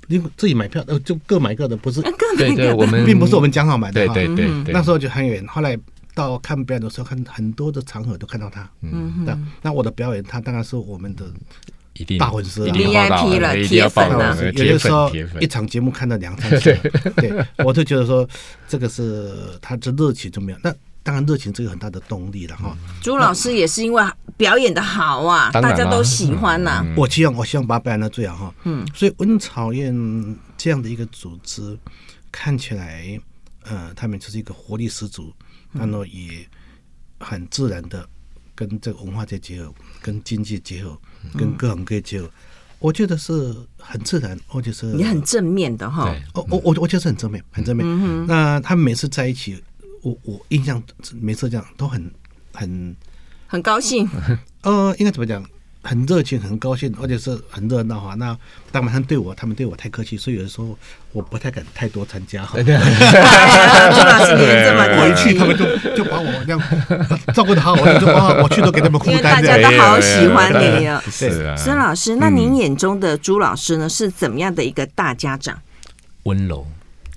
[0.07, 1.99] 因为自己买票，呃，就各买各的，不是，
[2.37, 4.71] 对对，我们 并不是我们讲好买的，对对对。
[4.73, 5.75] 那时候就很远，后来
[6.13, 11.25] 到看表演的时候，看很多的场合都看到他，嗯，那那我的表演，他当然是我们的。
[11.93, 14.35] 一定大粉丝，VIP 了，铁粉了。
[14.51, 16.75] 有的时候一场节目看到两三次，
[17.17, 17.31] 对，
[17.63, 18.27] 我就觉得说
[18.67, 20.57] 这个是他这热情就没有。
[20.63, 22.75] 那当然热情这个很大的动力了哈。
[23.01, 24.03] 朱老师也是因为
[24.37, 26.83] 表演的好啊，大家都喜欢呐。
[26.95, 28.55] 我希望我希望把他表演的最好哈。
[28.63, 29.93] 嗯，所以文潮院
[30.57, 31.77] 这样的一个组织
[32.31, 33.19] 看起来，
[33.63, 35.31] 呃，他们就是一个活力十足，
[35.73, 36.47] 然后也
[37.19, 38.07] 很自然的
[38.55, 40.97] 跟这个文化界结合，跟经济结合，
[41.37, 42.29] 跟各行各业结合，
[42.79, 46.13] 我觉得是很自然，或者是也很正面的哈。
[46.33, 48.27] 我我我我觉得是很正面，很正面。
[48.27, 49.63] 那他们每次在一起，
[50.01, 50.81] 我我印象
[51.21, 52.11] 每次这样都很
[52.53, 52.95] 很
[53.47, 54.09] 很高兴。
[54.63, 55.43] 呃，应该怎么讲？
[55.85, 58.15] 很热情，很高兴，而且是很热闹哈。
[58.15, 58.35] 那
[58.71, 60.77] 当然，他们对我，他们对我太客气，所以有的时候
[61.11, 62.57] 我不太敢太多参加哈。
[62.57, 66.61] 朱老师，你们这么我一去，他们就就把我这样
[67.33, 69.13] 照顾的好，我就啊，我去都给他们负担。
[69.13, 71.03] 因为大家都好喜欢你啊。
[71.11, 71.55] 是啊。
[71.57, 75.61] 孙老师，那您眼中的朱老师呢，是怎么样的一个大家长？
[76.23, 76.65] 温柔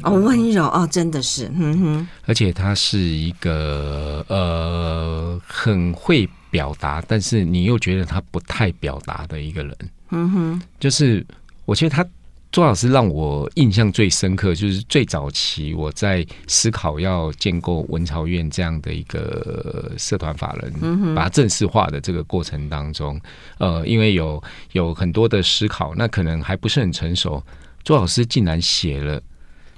[0.03, 2.09] 哦，温柔哦，真的是，嗯哼。
[2.27, 6.29] 而且他是一个呃，很会。
[6.57, 9.77] 表达，但是你又觉得他不太表达的一个人，
[10.09, 11.23] 嗯哼，就是
[11.67, 12.03] 我觉得他
[12.51, 23.21] 周老师让我印象最深刻，就是最早期我在思考要建构文朝院这样的一个社团法人，把它正式化的这个过程当中，
[23.59, 24.43] 呃，因为有
[24.73, 27.43] 有很多的思考，那可能还不是很成熟，
[27.85, 29.21] 周老师竟然写了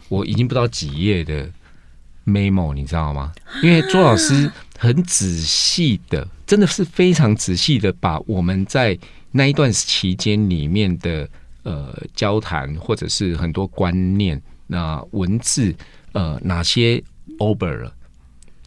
[0.09, 1.51] 我已经不知道几页的
[2.29, 3.33] memo，你知道吗？
[3.63, 6.29] 因为周老师很仔细的。
[6.47, 8.99] 真的是非常仔细的把我们在
[9.33, 11.29] 那一段期间里面的
[11.63, 15.75] 呃交谈，或者是很多观念、那文字
[16.13, 17.05] 呃哪些
[17.39, 17.93] over 了。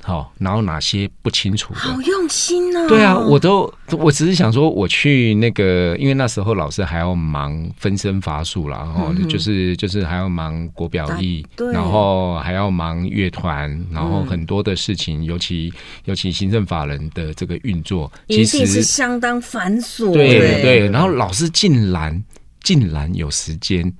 [0.03, 1.79] 好，然后哪些不清楚的？
[1.79, 2.87] 好用心哦。
[2.89, 15.71] 对啊，我都我只是想说，我去那个，因为那时候老师还要忙分身乏术啦，然后就是就是还要忙国表艺，然后还要忙乐团，然后很多的事情，尤其
[16.05, 20.11] 尤其行政法人的这个运作，其实是相当繁琐。
[20.11, 22.23] 对对，然后老师竟然
[22.63, 23.93] 竟然有时间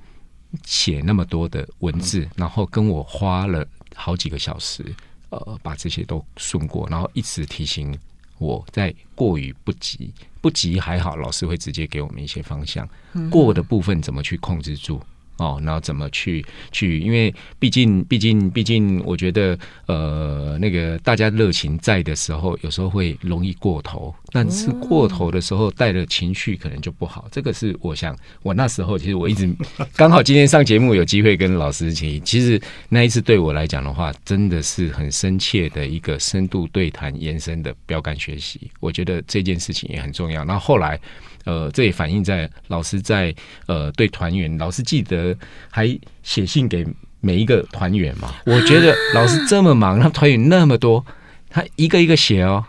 [0.66, 4.84] 写那么多的文字，然后跟我花了好几个小时。
[5.32, 7.98] 呃，把这些都顺过，然后一直提醒
[8.38, 12.88] 我在过于不及，不及还好，老师会直接给我们一些方向，
[13.30, 15.02] 过的部分怎么去控制住。
[15.42, 17.00] 哦，然后怎么去去？
[17.00, 24.14] 因为毕竟，毕竟，毕竟，我觉得，呃，那个大家热情在的时候，有时候会容易过头。
[24.32, 27.28] 但是过头的时候，带的情绪，可能就不好。
[27.32, 29.52] 这个是我想，我那时候其实我一直
[29.96, 32.20] 刚好今天上节目有机会跟老师提。
[32.20, 38.70] 其实那一次对我来讲的话，真的是很深切的一个深度对谈延伸的标杆学习。
[38.80, 40.46] 我觉得这件事情也很重要。
[40.46, 41.00] 那后来。
[41.46, 43.34] 呃，这也反映在老师在
[43.68, 45.36] 呃对团员，老师记得
[45.70, 46.86] 还写信给
[47.20, 48.34] 每一个团员嘛。
[48.46, 51.06] 我觉得老师这么忙，他团员那么多，
[51.50, 52.66] 他一个一个写哦，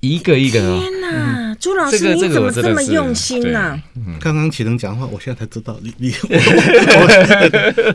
[0.00, 0.78] 一个一个哦。
[0.80, 3.80] 天哪，朱老师你怎么这么用心呢？
[4.20, 6.12] 刚刚启能讲话，我现在才知道你你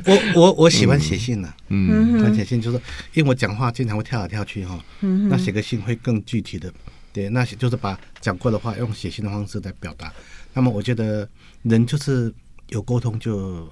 [0.06, 1.54] 我我我我喜欢写信呢。
[1.70, 2.78] 嗯，喜欢写信就是
[3.14, 4.80] 因为我讲话经常会跳来跳去哈。
[5.02, 6.72] 嗯，那写个信会更具体的。
[7.18, 10.14] 对，那就是把讲过的话用写信的方式来表达。
[10.54, 11.28] 那么我觉得
[11.64, 12.32] 人就是
[12.70, 13.68] 有沟通就，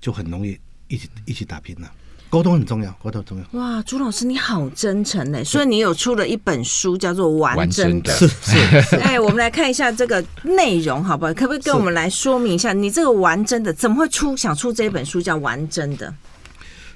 [0.00, 0.58] 就很容易
[0.88, 1.92] 一起一起打拼了。
[2.30, 3.60] 沟通很重要，沟通很重要。
[3.60, 8.10] 哇，朱老师你好真诚呢，所以你有出了一本书叫做《完整的》。
[8.18, 8.96] 是是。
[9.04, 11.34] 哎，我们来看一下这个内容，好不好？
[11.34, 16.08] 可不可以跟我们来说明一下，你这个《完真的》怎么会出想出这本书叫《完真的》？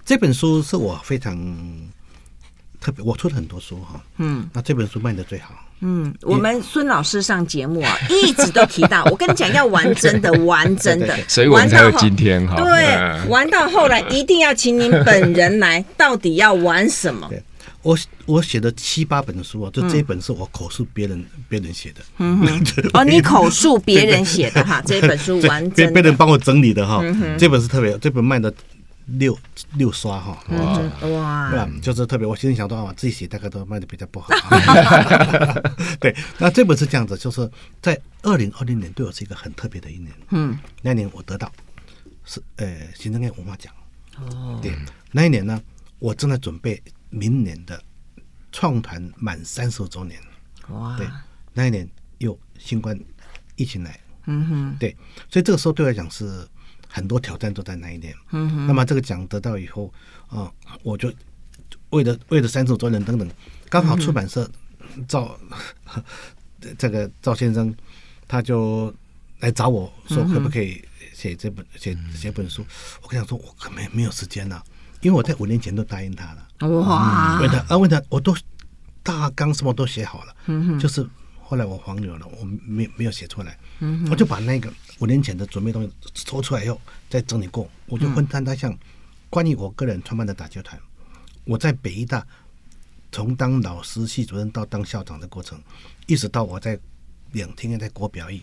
[0.07, 1.37] 这本书是我非常。
[2.81, 17.29] 特别，我出了很多书哈，嗯，那这本书卖的最好，嗯，我们孙老师上节目啊， 一直都提到，我跟你讲要玩真的， 玩真的，所以我们才有今天哈，对，玩到后来一定要请您本人来，到底要玩什么？
[17.31, 17.43] 对，
[17.83, 22.65] 我我写的七八本书啊，就这一本是我口述别人别人写的，嗯哼，
[22.95, 27.03] 哦，你口述别人写的哈，这本书玩真的，别人帮我整理的哈，
[27.39, 28.51] 这本是特别，这本卖的。
[29.19, 29.37] 六
[29.75, 30.43] 六刷哈
[31.03, 34.29] 哇，哇，就是特别，我心里想到啊，自己写大概都卖的比较不好。
[35.99, 37.51] 对，那这本是这样子，就是
[37.83, 40.13] 在二零二零年对我是一个很特别的一年。
[40.31, 41.51] 嗯，那年我得到
[42.25, 43.73] 是呃行政院文化奖。
[44.19, 44.77] 哦，对，
[45.11, 45.61] 那一年呢，
[45.99, 47.83] 我正在准备明年的
[48.53, 50.21] 创团满三十周年。
[50.69, 51.07] 哇，对，
[51.53, 52.99] 那一年又新冠
[53.57, 53.99] 疫情来。
[54.27, 54.97] 嗯哼，对，
[55.29, 56.47] 所以这个时候对我来讲是。
[56.91, 59.93] 很多挑战都在那一年，嗯哼，那么这个奖得到以后，
[60.27, 61.13] 啊、呃，我就
[61.91, 63.31] 为了为了三十五周年等等，
[63.69, 64.51] 刚好出版社
[65.07, 65.39] 赵、
[65.95, 66.03] 嗯、
[66.77, 67.73] 这个赵先生
[68.27, 68.93] 他就
[69.39, 72.67] 来找我说，可不可以写这本写写本书？
[73.03, 74.63] 我跟他说，我可没没有时间了，
[75.01, 76.69] 因为我在五年前都答应他了。
[76.69, 77.39] 哇！
[77.41, 78.37] 问他啊，问他，我都
[79.03, 81.07] 大纲什么都写好了，嗯哼，就是
[81.51, 84.73] 后来我黄牛了，我没没有写出来，嗯，我就把那个。
[85.01, 88.73] 五年前的准备东西抽出来以后，再整理过，我就分摊他像
[89.29, 90.81] 关于我个人创办的打球团，
[91.45, 92.25] 我在北艺大
[93.11, 95.61] 从当老师、系主任到当校长的过程，
[96.07, 96.79] 一直到我在
[97.33, 98.41] 两天在国表演，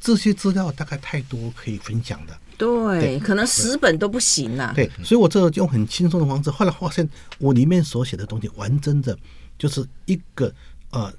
[0.00, 2.38] 这些资料大概太多可以分享的。
[2.56, 4.72] 对，对可能十本都不行了。
[4.72, 9.18] 对，所以我这用很轻松的方式，后来发现我里面所写的东西，完整的，
[9.58, 10.54] 就是一个
[10.90, 11.12] 呃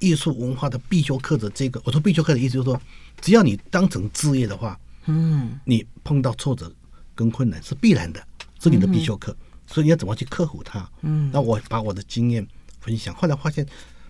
[0.00, 1.80] 艺术文化的必修课的这个。
[1.84, 2.80] 我说必修课的意思就是说，
[3.20, 6.70] 只要你当成职业的话，嗯，你碰到挫折
[7.14, 8.20] 跟困难是必然的，
[8.60, 9.30] 是你的必修课。
[9.30, 10.90] 嗯、所以你要怎么去克服它？
[11.02, 12.44] 嗯，那我把我的经验
[12.80, 13.14] 分享。
[13.14, 13.64] 后来发现，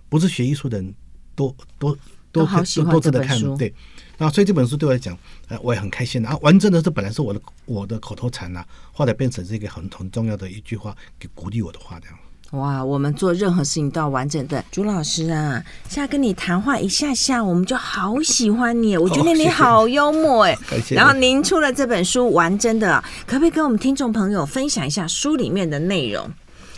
[0.08, 0.94] 不是学艺术的人
[1.34, 1.94] 都都
[2.32, 3.74] 都都都值得看，对。
[4.18, 5.16] 那，所以这本书对我来讲，
[5.48, 6.36] 呃，我也很开心啊。
[6.42, 12.18] 完整的是本来是我的我的口头禅呐、啊，后来变成是一个很很重要的一句话，给鼓励我的话这样。
[12.50, 14.64] 哇，我们做任何事情都要完整的。
[14.72, 20.58] 朱老师啊，现在跟你谈话一下下，我们就好喜欢你，我觉得你好幽默哎。
[20.90, 26.28] 然后您出了这本书，完真的，可不可以跟我们听众朋友分享一下书里面的内容？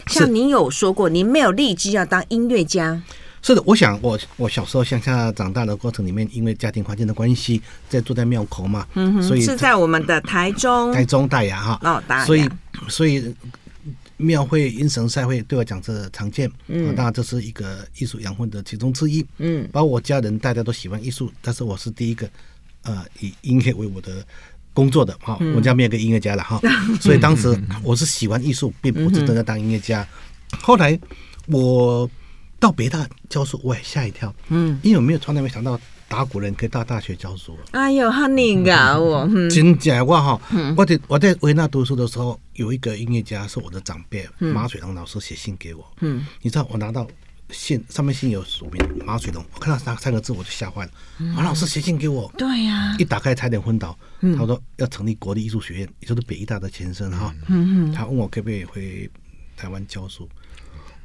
[0.09, 3.01] 像您有说过，您没有立志要当音乐家。
[3.41, 12.49] 是的，我想我我小时候乡下长大的过程里面，因为家庭环境的关系，在住在庙口嘛，嗯哼，所以是在我们的台中，台中大雅哈，哦，大雅，所以
[12.89, 13.35] 所以
[14.23, 22.29] 庙会、迎神赛会对我讲是常见，嗯，当然这是一个艺术养分的其中之一，嗯，包括我家人大家都喜欢艺术，但是我是第一个
[22.83, 24.25] 呃以音乐为我的
[24.73, 26.61] 工作的哈，我家没有个音乐家了哈，
[27.01, 30.07] 所以当时我是喜欢艺术，并不是真的当音乐家，
[30.61, 30.99] 后来
[31.47, 32.09] 我。
[32.63, 35.77] 到北大教书，我也吓一跳，嗯，因为我没有从来没想到
[36.13, 37.57] 打鼓人可以到大学教书。
[37.71, 39.27] 哎呦，好厉害哦！
[39.51, 40.41] 真假话哈，
[40.77, 47.09] 我在我在维纳读书的时候，有一个音乐家是我的长辈，马水龙老师写信给我，嗯，你知道我拿到
[47.49, 50.91] 信上面信有署名马水龙，我看到三三个字我就吓坏了，
[51.35, 53.99] 马老师写信给我，对呀，一打开差点昏倒。
[54.37, 59.11] 他说要成立国立艺术学院，也就是北艺大的前身哈，嗯嗯，他问我可不可以回
[59.57, 60.29] 台湾教书。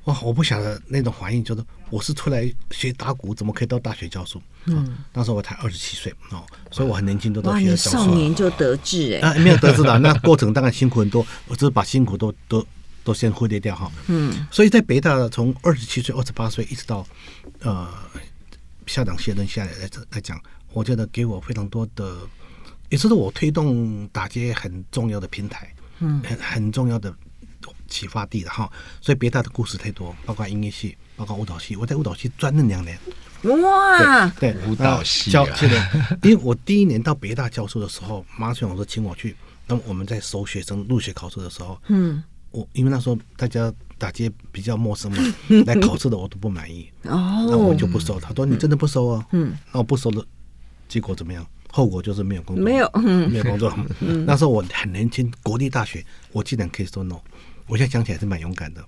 [0.07, 0.17] 哇！
[0.21, 4.41] 我不晓得那种反应，就是我是出来学打鼓，怎么可以到大学教书？
[4.65, 8.05] 嗯，当时我才二十七岁哦，所以我很年轻都到学校教书。
[8.05, 9.29] 少年就得志哎！
[9.29, 12.65] 啊，没有得志的，那过程当然辛苦很多，我只是把辛苦都都
[13.03, 13.91] 都先忽略掉哈。
[14.07, 17.05] 嗯，所以在北大从二十七岁、二十八岁一直到
[17.59, 17.93] 呃
[18.85, 20.41] 校长卸任下来来来讲，
[20.71, 22.15] 我觉得给我非常多的，
[22.87, 27.13] 也是我推动打击很重要的平台，嗯，很很重要的。
[27.87, 31.75] 启发地的哈，所以北大的故事太多，包括音乐系，包括舞蹈系。
[31.75, 32.97] 我在舞蹈系专任两年，
[33.43, 35.47] 哇，对，对舞蹈系教。
[36.23, 39.35] 因为我第一年到北大教授的时候，马水老师请我去，
[39.67, 45.33] 那么我们在收学生入学考试的时候，嗯，我因为那时候大家打街比较陌生嘛，
[45.65, 48.19] 来考试的我都不满意，哦，那我就不收。
[48.19, 49.25] 他说你真的不收啊？
[49.31, 50.25] 嗯，那我不收的
[50.87, 51.45] 结果怎么样？
[51.69, 52.89] 后果就是没有工作，没有，
[53.29, 53.71] 没有工作。
[54.25, 57.19] 那时候我很年轻，国立大学，我竟然可以说 no。
[57.67, 58.83] 我现在想起来是蛮勇敢的。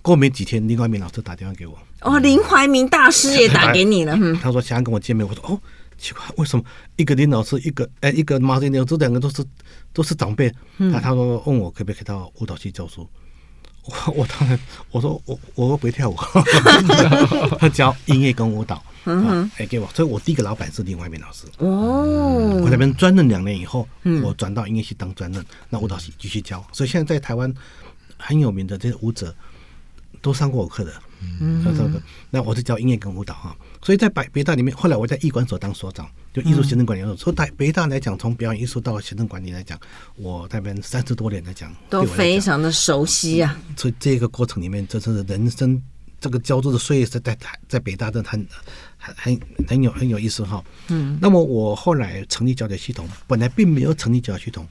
[0.00, 1.78] 过没几天，林怀民老师打电话给我。
[2.00, 4.16] 哦，林怀民大师也打给你了。
[4.40, 5.26] 他说想要跟我见面。
[5.26, 5.60] 我说哦，
[5.98, 6.64] 奇怪，为什么
[6.96, 9.44] 一个林老师，一个哎，一个马瑞牛，这两个都是
[9.92, 10.50] 都是长辈。
[10.92, 13.06] 他他说问我可不可以到舞蹈系教书。
[13.84, 14.58] 我 我当然
[14.90, 16.16] 我说我我不会跳舞。
[17.58, 18.82] 他 教音乐跟舞蹈。
[19.04, 21.44] 嗯哼，哎给我，所以我第一个老板是林怀民老师。
[21.58, 23.86] 哦，我那边专任两年以后，
[24.22, 26.64] 我转到音乐系当专任，那舞蹈系继续教。
[26.72, 27.52] 所以现在在台湾。
[28.18, 29.34] 很有名的这些舞者
[30.20, 30.92] 都上过我课的，
[31.40, 31.64] 嗯，
[32.28, 37.16] 那我是教音乐跟舞蹈哈，所以在北北大里面，后来我在艺管所当所长，就艺术行政管理所。
[37.16, 39.78] 说在北大来讲，从表演艺术到行政管理来讲，
[40.16, 43.56] 我那边三十多年来讲，都非常的熟悉啊。
[43.76, 45.80] 所以这个过程里面，这是人生
[46.20, 48.44] 这个交织的岁月是在在北大的很
[48.96, 50.64] 很很很有很有意思哈。
[50.88, 54.66] 嗯，那么我后来成立教学系统，本来并没有成立教学系统。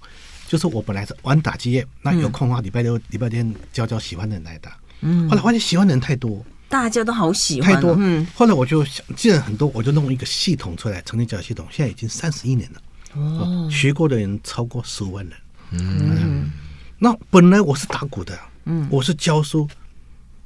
[0.47, 4.75] 就是我本来是玩打击乐，那有空的话礼拜六、礼拜天教教喜欢的人来打。
[5.01, 7.95] 嗯，后来发现喜欢的人太多，大家都好喜欢，太多。
[7.99, 11.67] 嗯，后来我就想，既然很多，我就弄一个系统出来，成立教育系统。
[11.69, 12.81] 现在已经三十一年了，
[13.13, 15.37] 哦，学过的人超过十五万人。
[15.71, 16.49] 嗯，
[16.97, 19.67] 那本来我是打鼓的，嗯，我是教书，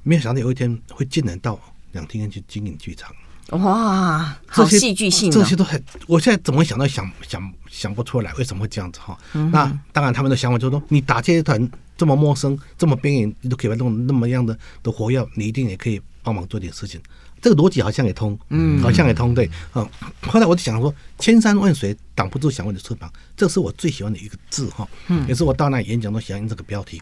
[0.01, 1.59] 没有想到有一天会进人到
[1.91, 3.15] 两厅院去经营剧场。
[3.51, 9.17] 哇，好戏剧性，这些都很，我现在怎么想都想想想不出来，为什么会这样子哈？
[9.33, 16.99] 嗯、那当然，他们的想法就是说，你打这些团这么陌生，这么边缘，你都可以弄那么样的的活跃，你一定也可以帮忙做点事情。
[17.41, 19.85] 这个逻辑好像也通，嗯，好像也通，对，嗯。
[20.21, 27.01] 后来我就想说，千山万水挡不住想问的翅膀，这是我最喜欢的一个字哈，嗯，也是我到那演讲都喜欢用这个标题。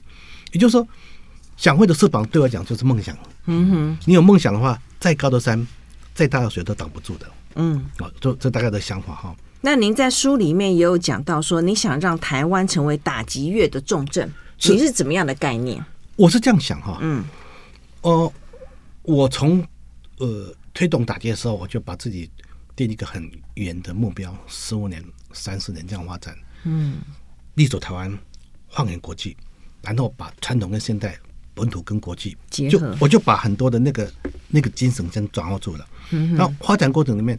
[0.52, 0.88] 也就是说，
[1.58, 3.16] 想会的翅膀对我讲就是梦想，
[3.46, 5.68] 嗯哼，你有梦想的话，再高的山。
[6.20, 9.34] 再大的水都挡不住的，嗯，哦，这这大概的想法哈。
[9.62, 14.30] 那您在书里面也有讲到说，你想让台湾成为打击乐的重镇，
[14.64, 15.82] 你是怎么样的概念？
[16.18, 17.24] 我是这样想哈，嗯，
[18.02, 18.34] 哦，
[19.04, 19.66] 我从
[20.18, 22.30] 呃推动打击的时候，我就把自己
[22.76, 25.02] 定一个很远的目标，十五年、
[25.32, 26.38] 三十年这样发展。
[26.66, 26.98] 嗯，
[27.54, 28.20] 立足台湾，
[28.68, 29.38] 放眼国际，
[29.82, 31.18] 然后把传统跟现代、
[31.60, 34.12] 本土跟国际结合，就我就把很多的那个
[34.48, 35.86] 那个精神先掌握住了。
[36.12, 37.38] 嗯，然后发展过程里面，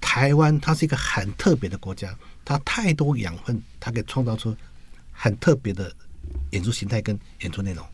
[0.00, 2.14] 台湾它是一个很特别的国家，
[2.44, 4.54] 它太多养分，它可以创造出
[5.10, 5.90] 很特别的
[6.50, 7.84] 演出形态跟演出内容。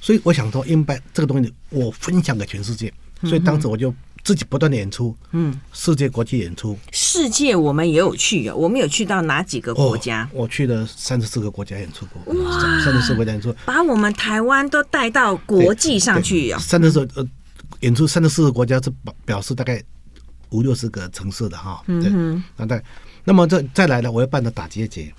[0.00, 2.92] 所以我想说，应该这个东西我分享给全世界。
[3.22, 6.78] 所以当时我就自己不断的演出，嗯，世界国际演出。
[7.16, 10.24] 世界我们也有去，我们有去到哪几个国家？
[10.24, 16.58] 哦、我去了三十四个国家演出过，哇，三十四个国家演出，把我们台湾都带到国际上去哦！
[16.58, 17.26] 三十四呃，
[17.80, 19.82] 演出三十四个国家是表表示大概
[20.50, 22.82] 五六十个城市的哈，对，嗯那对，
[23.24, 25.12] 那么这再来呢，我要办的打击节，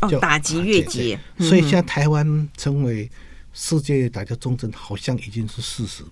[0.00, 3.10] 哦，打击乐节，所以现在台湾成为。
[3.54, 6.02] 世界打击重镇好像已经是事实，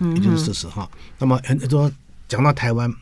[0.00, 0.86] 嗯，已经是事实哈。
[1.18, 1.90] 那么很多
[2.28, 2.92] 讲到台湾，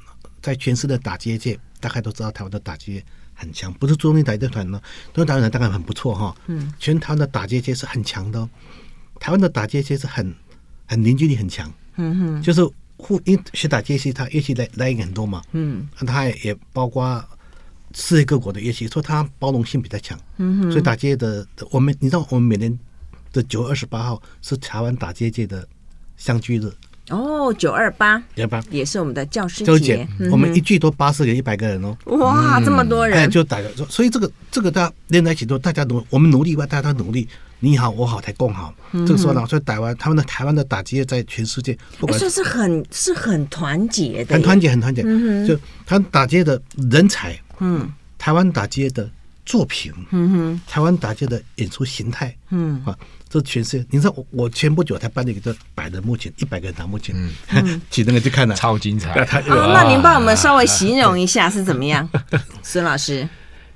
[0.41, 3.03] 在全世界的打击界，大概都知道台湾的打击
[3.35, 4.81] 很强，不是中立打击团呢，
[5.13, 6.37] 中立打击团当然很不错哈。
[6.47, 8.49] 嗯，全台湾的打击界是很强的，
[9.19, 10.35] 台湾的打击界是很
[10.87, 11.73] 很凝聚力很强。
[11.97, 15.43] 嗯哼，就是互因学打击系，它乐器来来源很多嘛。
[15.53, 17.25] 嗯，它也包括
[17.95, 20.19] 世界各国的乐器，所以它包容性比较强。
[20.37, 22.79] 嗯哼，所以打击的我们，你知道我们每年。
[23.31, 25.69] 的九月二十八号是台湾打击界的
[26.17, 26.73] 相聚日
[27.11, 28.63] 哦，九二八，九二八。
[28.71, 30.07] 也是我们的教师节。
[30.31, 37.27] 我们一聚都八十个、一百个人哦，哇，这么多人，就大家说，所以这个这个大家连在一起都大家努，我们努力外，大家都努力，
[37.61, 38.75] 你好我好才共好。
[38.93, 45.03] 这个说呢，所以台湾他们的台湾的打击在全世界，不管是很是很团结的，很团结，很团结。
[45.47, 49.11] 就他打击的人才，嗯，台湾打击的
[49.47, 52.83] 作品，嗯哼，台湾打击的演出形态，嗯。
[52.85, 52.97] 啊。
[53.31, 57.15] 这全是，你知道我我前不久才办了一个叫百人幕前，一百个人拿幕前，
[57.51, 59.11] 嗯， 请那个去看了，超精彩。
[59.21, 62.09] 啊，那您帮我们稍微形容一下是怎么样，
[62.63, 63.29] 孙老师？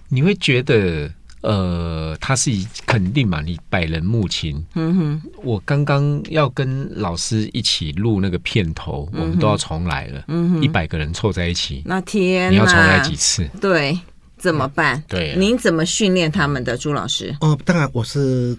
[0.09, 1.11] 你会觉得
[1.43, 2.51] 呃，他是
[2.87, 3.43] 肯定嘛？
[3.43, 13.47] 你百人幕前，嗯哼，我刚刚要跟老师一起录那个片头，我们都要重来了，嗯哼，一百个人凑在一起，那天你要重来几次？
[13.61, 13.99] 对，
[14.39, 15.03] 怎么办？
[15.09, 17.37] 对，您怎么训练他们的，朱老师？
[17.41, 18.57] 哦，当然我是。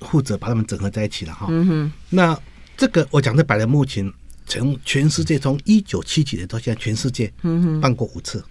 [0.00, 1.46] 负责把他们整合在一起了哈。
[1.48, 1.92] 嗯哼。
[2.10, 2.38] 那
[2.76, 4.12] 这个我讲的百人幕前，
[4.46, 7.32] 从全世界从一九七几年到现在，全世界
[7.80, 8.44] 办过五次。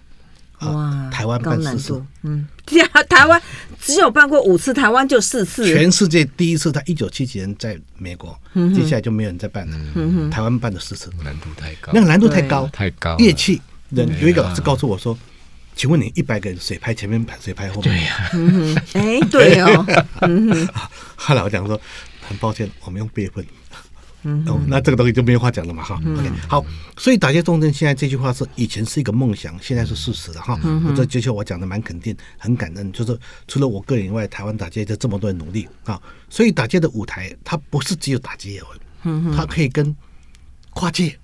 [0.60, 1.10] 哇！
[1.12, 2.02] 台湾办四次。
[2.22, 2.46] 嗯。
[3.08, 3.40] 台湾
[3.78, 5.66] 只有办过五次，台湾就四次。
[5.66, 8.36] 全世界第一次在一九七几年在美国，
[8.74, 9.76] 接下来就没有人再办了。
[9.94, 10.30] 嗯哼。
[10.30, 11.92] 台湾办了四次，难度太高。
[11.94, 13.16] 那个难度太高，太高。
[13.18, 15.16] 乐器人有一个老师告诉我说。
[15.76, 17.94] 请问你一百个人谁拍前面排谁拍后面？
[17.94, 19.86] 对呀，哎，对哦。
[21.14, 21.78] 后来我讲说，
[22.26, 23.46] 很抱歉，我们用辈分。
[24.22, 26.00] 嗯，那这个东西就没有话讲了嘛，哈。
[26.16, 26.64] OK，好，
[26.96, 30.58] 所以打击重镇现在这句话是以前是一个梦想，现在是事实了哈。
[30.88, 33.16] 我这就像我讲的蛮肯定，很感恩，就是
[33.46, 36.00] 除了我个人以外，台湾打击就这么多人努力啊。
[36.30, 38.60] 所以打击的舞台，它不是只有打击，
[39.02, 39.94] 嗯，它可以跟
[40.70, 41.16] 跨界，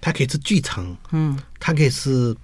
[0.00, 2.36] 它可以是剧场，嗯，它可以是。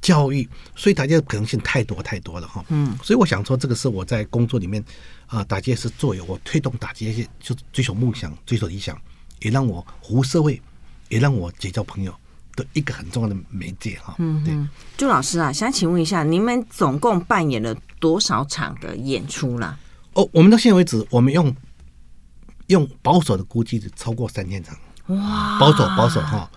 [0.00, 2.64] 教育，所以打击的可能性太多太多了哈。
[2.68, 4.82] 嗯，所以我想说，这个是我在工作里面
[5.26, 8.98] 啊，打击是作为我推动打击一些，就追求梦想、追求理想，
[9.40, 10.60] 也让我服务社会，
[11.08, 12.14] 也让我结交朋友
[12.56, 14.14] 的一个很重要的媒介哈。
[14.18, 14.54] 嗯，对。
[14.96, 19.78] 朱老师啊，想请问一下，你们总共扮演了多少场的演出啦？
[20.14, 21.54] 哦，我们到现在为止，我们用
[22.68, 24.76] 用保守的估计是超过三千场。
[25.08, 26.50] 哇，保守保守哈。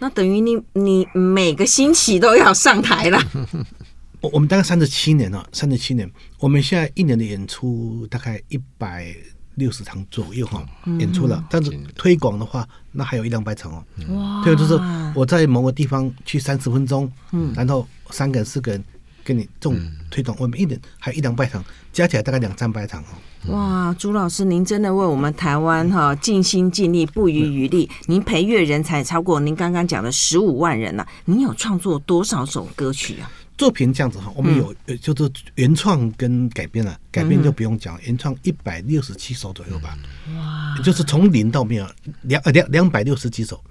[0.00, 3.22] 那等于你你每个星期都要上台了。
[4.20, 9.14] 我我们大概三十七年了，三十七年，我们现在一年的演出大概一百
[9.54, 10.62] 六十场左右哈，
[10.98, 11.42] 演出了。
[11.48, 13.84] 但是推广的话，那还有一两百场哦。
[14.14, 14.44] 哇！
[14.44, 14.78] 对，就是
[15.14, 18.84] 我在某个地方去三十分钟，嗯，然后三个人四个人
[19.24, 23.52] 给你这种推广，我们一年还有一两百场，加起来大概两三百场哦。
[23.52, 27.88] 哇，朱老师，您真的为我们台湾哈尽心尽力，不遗余力。
[28.06, 31.06] 您培育人才超过您刚刚讲的十五万人了。
[31.24, 33.30] 您有创作多少首歌曲啊？
[33.56, 39.98] 作品这样子哈，我们有就是原创跟改编了，改编就不用讲，原创一百六十七首左右吧。
[40.34, 41.86] 哇，就是从零到没有
[42.22, 43.62] 两呃两两百六十几首，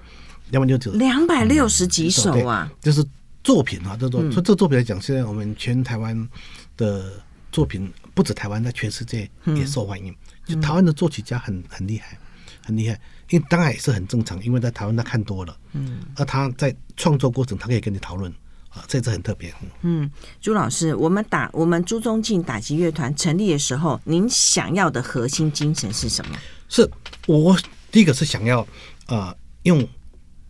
[0.51, 3.03] 两百六十两百六十几首啊，就是
[3.43, 6.29] 作品啊，这种从这作品来讲，现在我们全台湾
[6.77, 7.21] 的
[7.51, 7.91] 作品。
[8.15, 10.11] 不止台湾，在全世界也受欢迎。
[10.11, 12.19] 嗯、就台湾的作曲家很很厉害，
[12.65, 12.99] 很厉害。
[13.29, 15.57] 因为当然也是很正常，因为在台湾他看多了。
[15.71, 18.29] 嗯，而他在创作过程，他可以跟你讨论
[18.67, 19.53] 啊，这这很特别。
[19.83, 20.11] 嗯，
[20.41, 26.37] 朱老师，我们打我们朱宗庆打击乐团成立的时候，您想要的核心精神是什么？
[26.67, 26.89] 是
[27.25, 27.57] 我
[27.89, 28.59] 第一个是想要
[29.05, 29.87] 啊、呃、用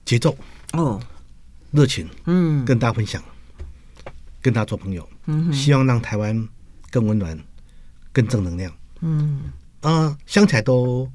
[0.06, 0.36] 节奏
[0.74, 1.00] 哦
[1.72, 3.24] 热情嗯跟大家分享，
[4.41, 6.47] 跟大家做朋友，嗯希望让台湾
[6.89, 7.38] 更温暖、
[8.11, 8.72] 更正能量。
[9.01, 9.51] 嗯
[9.82, 11.09] 啊、呃，想起来都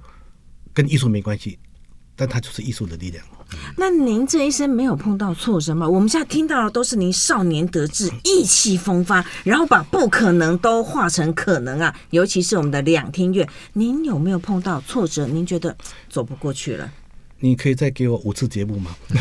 [0.72, 1.58] 跟艺术没关系，
[2.16, 3.24] 但它就是艺术的力量。
[3.76, 5.86] 那您这一生没有碰到挫折吗？
[5.86, 11.94] 我们现在听到的都是您少年得志、意气风发，然后把不可能都化成可能啊！
[12.10, 15.26] 尤其是我们的两厅院，您有没有碰到挫折？
[15.26, 15.76] 您觉得
[16.08, 16.90] 走不过去了？
[17.44, 18.96] 你可以再给我五次节目吗？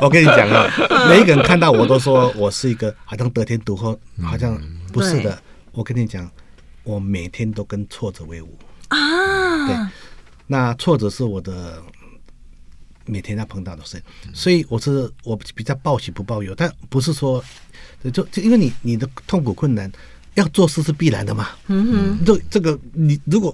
[0.00, 0.70] 我跟你讲啊，
[1.08, 4.56] 每一个人看到我都说我是一个好像得天独厚，好像
[4.92, 5.36] 不是的。
[5.72, 6.30] 我跟你讲，
[6.84, 8.56] 我每天都跟挫折为伍
[8.86, 9.66] 啊！
[9.66, 9.76] 对。
[10.46, 11.82] 那挫折是我的
[13.04, 14.00] 每天要碰到的事，
[14.32, 17.42] 所以我是我比较报喜不报忧，但不是说
[18.12, 19.90] 就就因为你你的痛苦困难
[20.34, 21.48] 要做事是必然的嘛。
[21.66, 23.52] 嗯哼，这这个你如果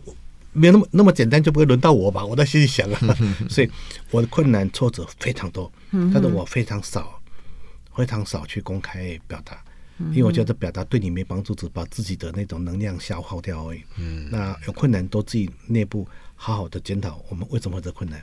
[0.52, 2.24] 没有那么那么简单，就不会轮到我吧？
[2.24, 3.16] 我在心里想啊，
[3.48, 3.70] 所以
[4.10, 5.70] 我的困难挫折非常多，
[6.12, 7.20] 但是我非常少
[7.94, 9.62] 非常少去公开表达。
[10.12, 13.82] 因为我觉得表达对你没帮助，只把自己的那种能量消耗掉而已。
[13.98, 18.18] 嗯，那有困难都自己内部好好的检讨，我们为什么会这困难？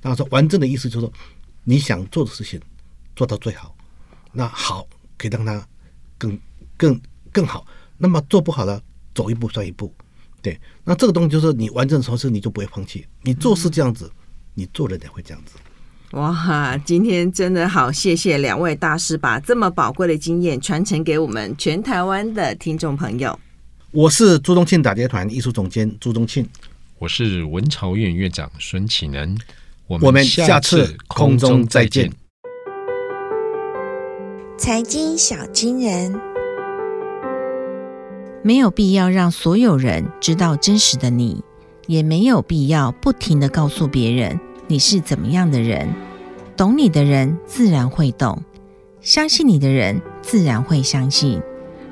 [0.00, 1.12] 然后说完整的意思就是说，
[1.62, 2.60] 你想做的事情
[3.14, 3.72] 做到最好，
[4.32, 4.84] 那好
[5.16, 5.64] 可以让它
[6.18, 6.36] 更
[6.76, 7.00] 更
[7.30, 7.64] 更好。
[7.96, 8.82] 那么做不好了，
[9.14, 9.94] 走一步算一步。
[10.42, 13.06] 对，那这个东西就是你完整的时候，你就不会放弃。
[13.22, 14.10] 你做事这样子，
[14.54, 15.54] 你做人也会这样子。
[16.10, 23.38] 哇，今天真的好，谢谢两位大师把这么宝贵的经验传承给我们全台湾的听众朋友。
[23.92, 26.46] 我是朱宗庆打击乐团艺术总监朱宗庆，
[26.98, 29.38] 我是文朝院院长孙启能，
[29.86, 32.12] 我我们下次空中再见。
[34.58, 36.20] 财经小金人，
[38.42, 41.44] 没有必要让所有人知道真实的你，
[41.86, 44.38] 也没有必要不停地告诉别人。
[44.66, 45.88] 你是怎么样的人？
[46.56, 48.42] 懂你的人自然会懂，
[49.00, 51.40] 相信你的人自然会相信。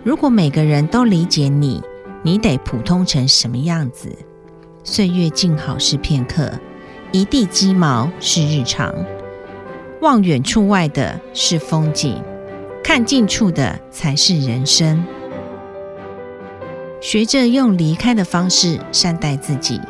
[0.03, 1.81] 如果每个人都理解你，
[2.23, 4.11] 你得普通成什么样子？
[4.83, 6.51] 岁月静好是片刻，
[7.13, 8.93] 一地鸡毛是日常。
[10.01, 12.21] 望远处外的是风景，
[12.83, 15.05] 看近处的才是人生。
[17.01, 19.81] 学着用离开的方式善待自己，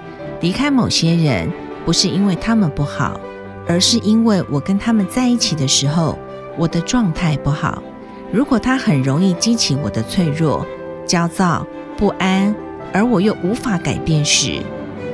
[0.40, 1.50] 离开某些人。
[1.82, 3.18] 不是因为他们不好，
[3.66, 6.16] 而是因为我跟他们在一起的时候，
[6.58, 7.82] 我的状态不好。
[8.30, 10.64] 如果他很容易激起我的脆弱、
[11.06, 12.54] 焦躁、不安，
[12.92, 14.60] 而我又无法改变时，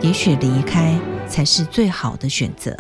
[0.03, 2.77] 也许离开才是最好的选择。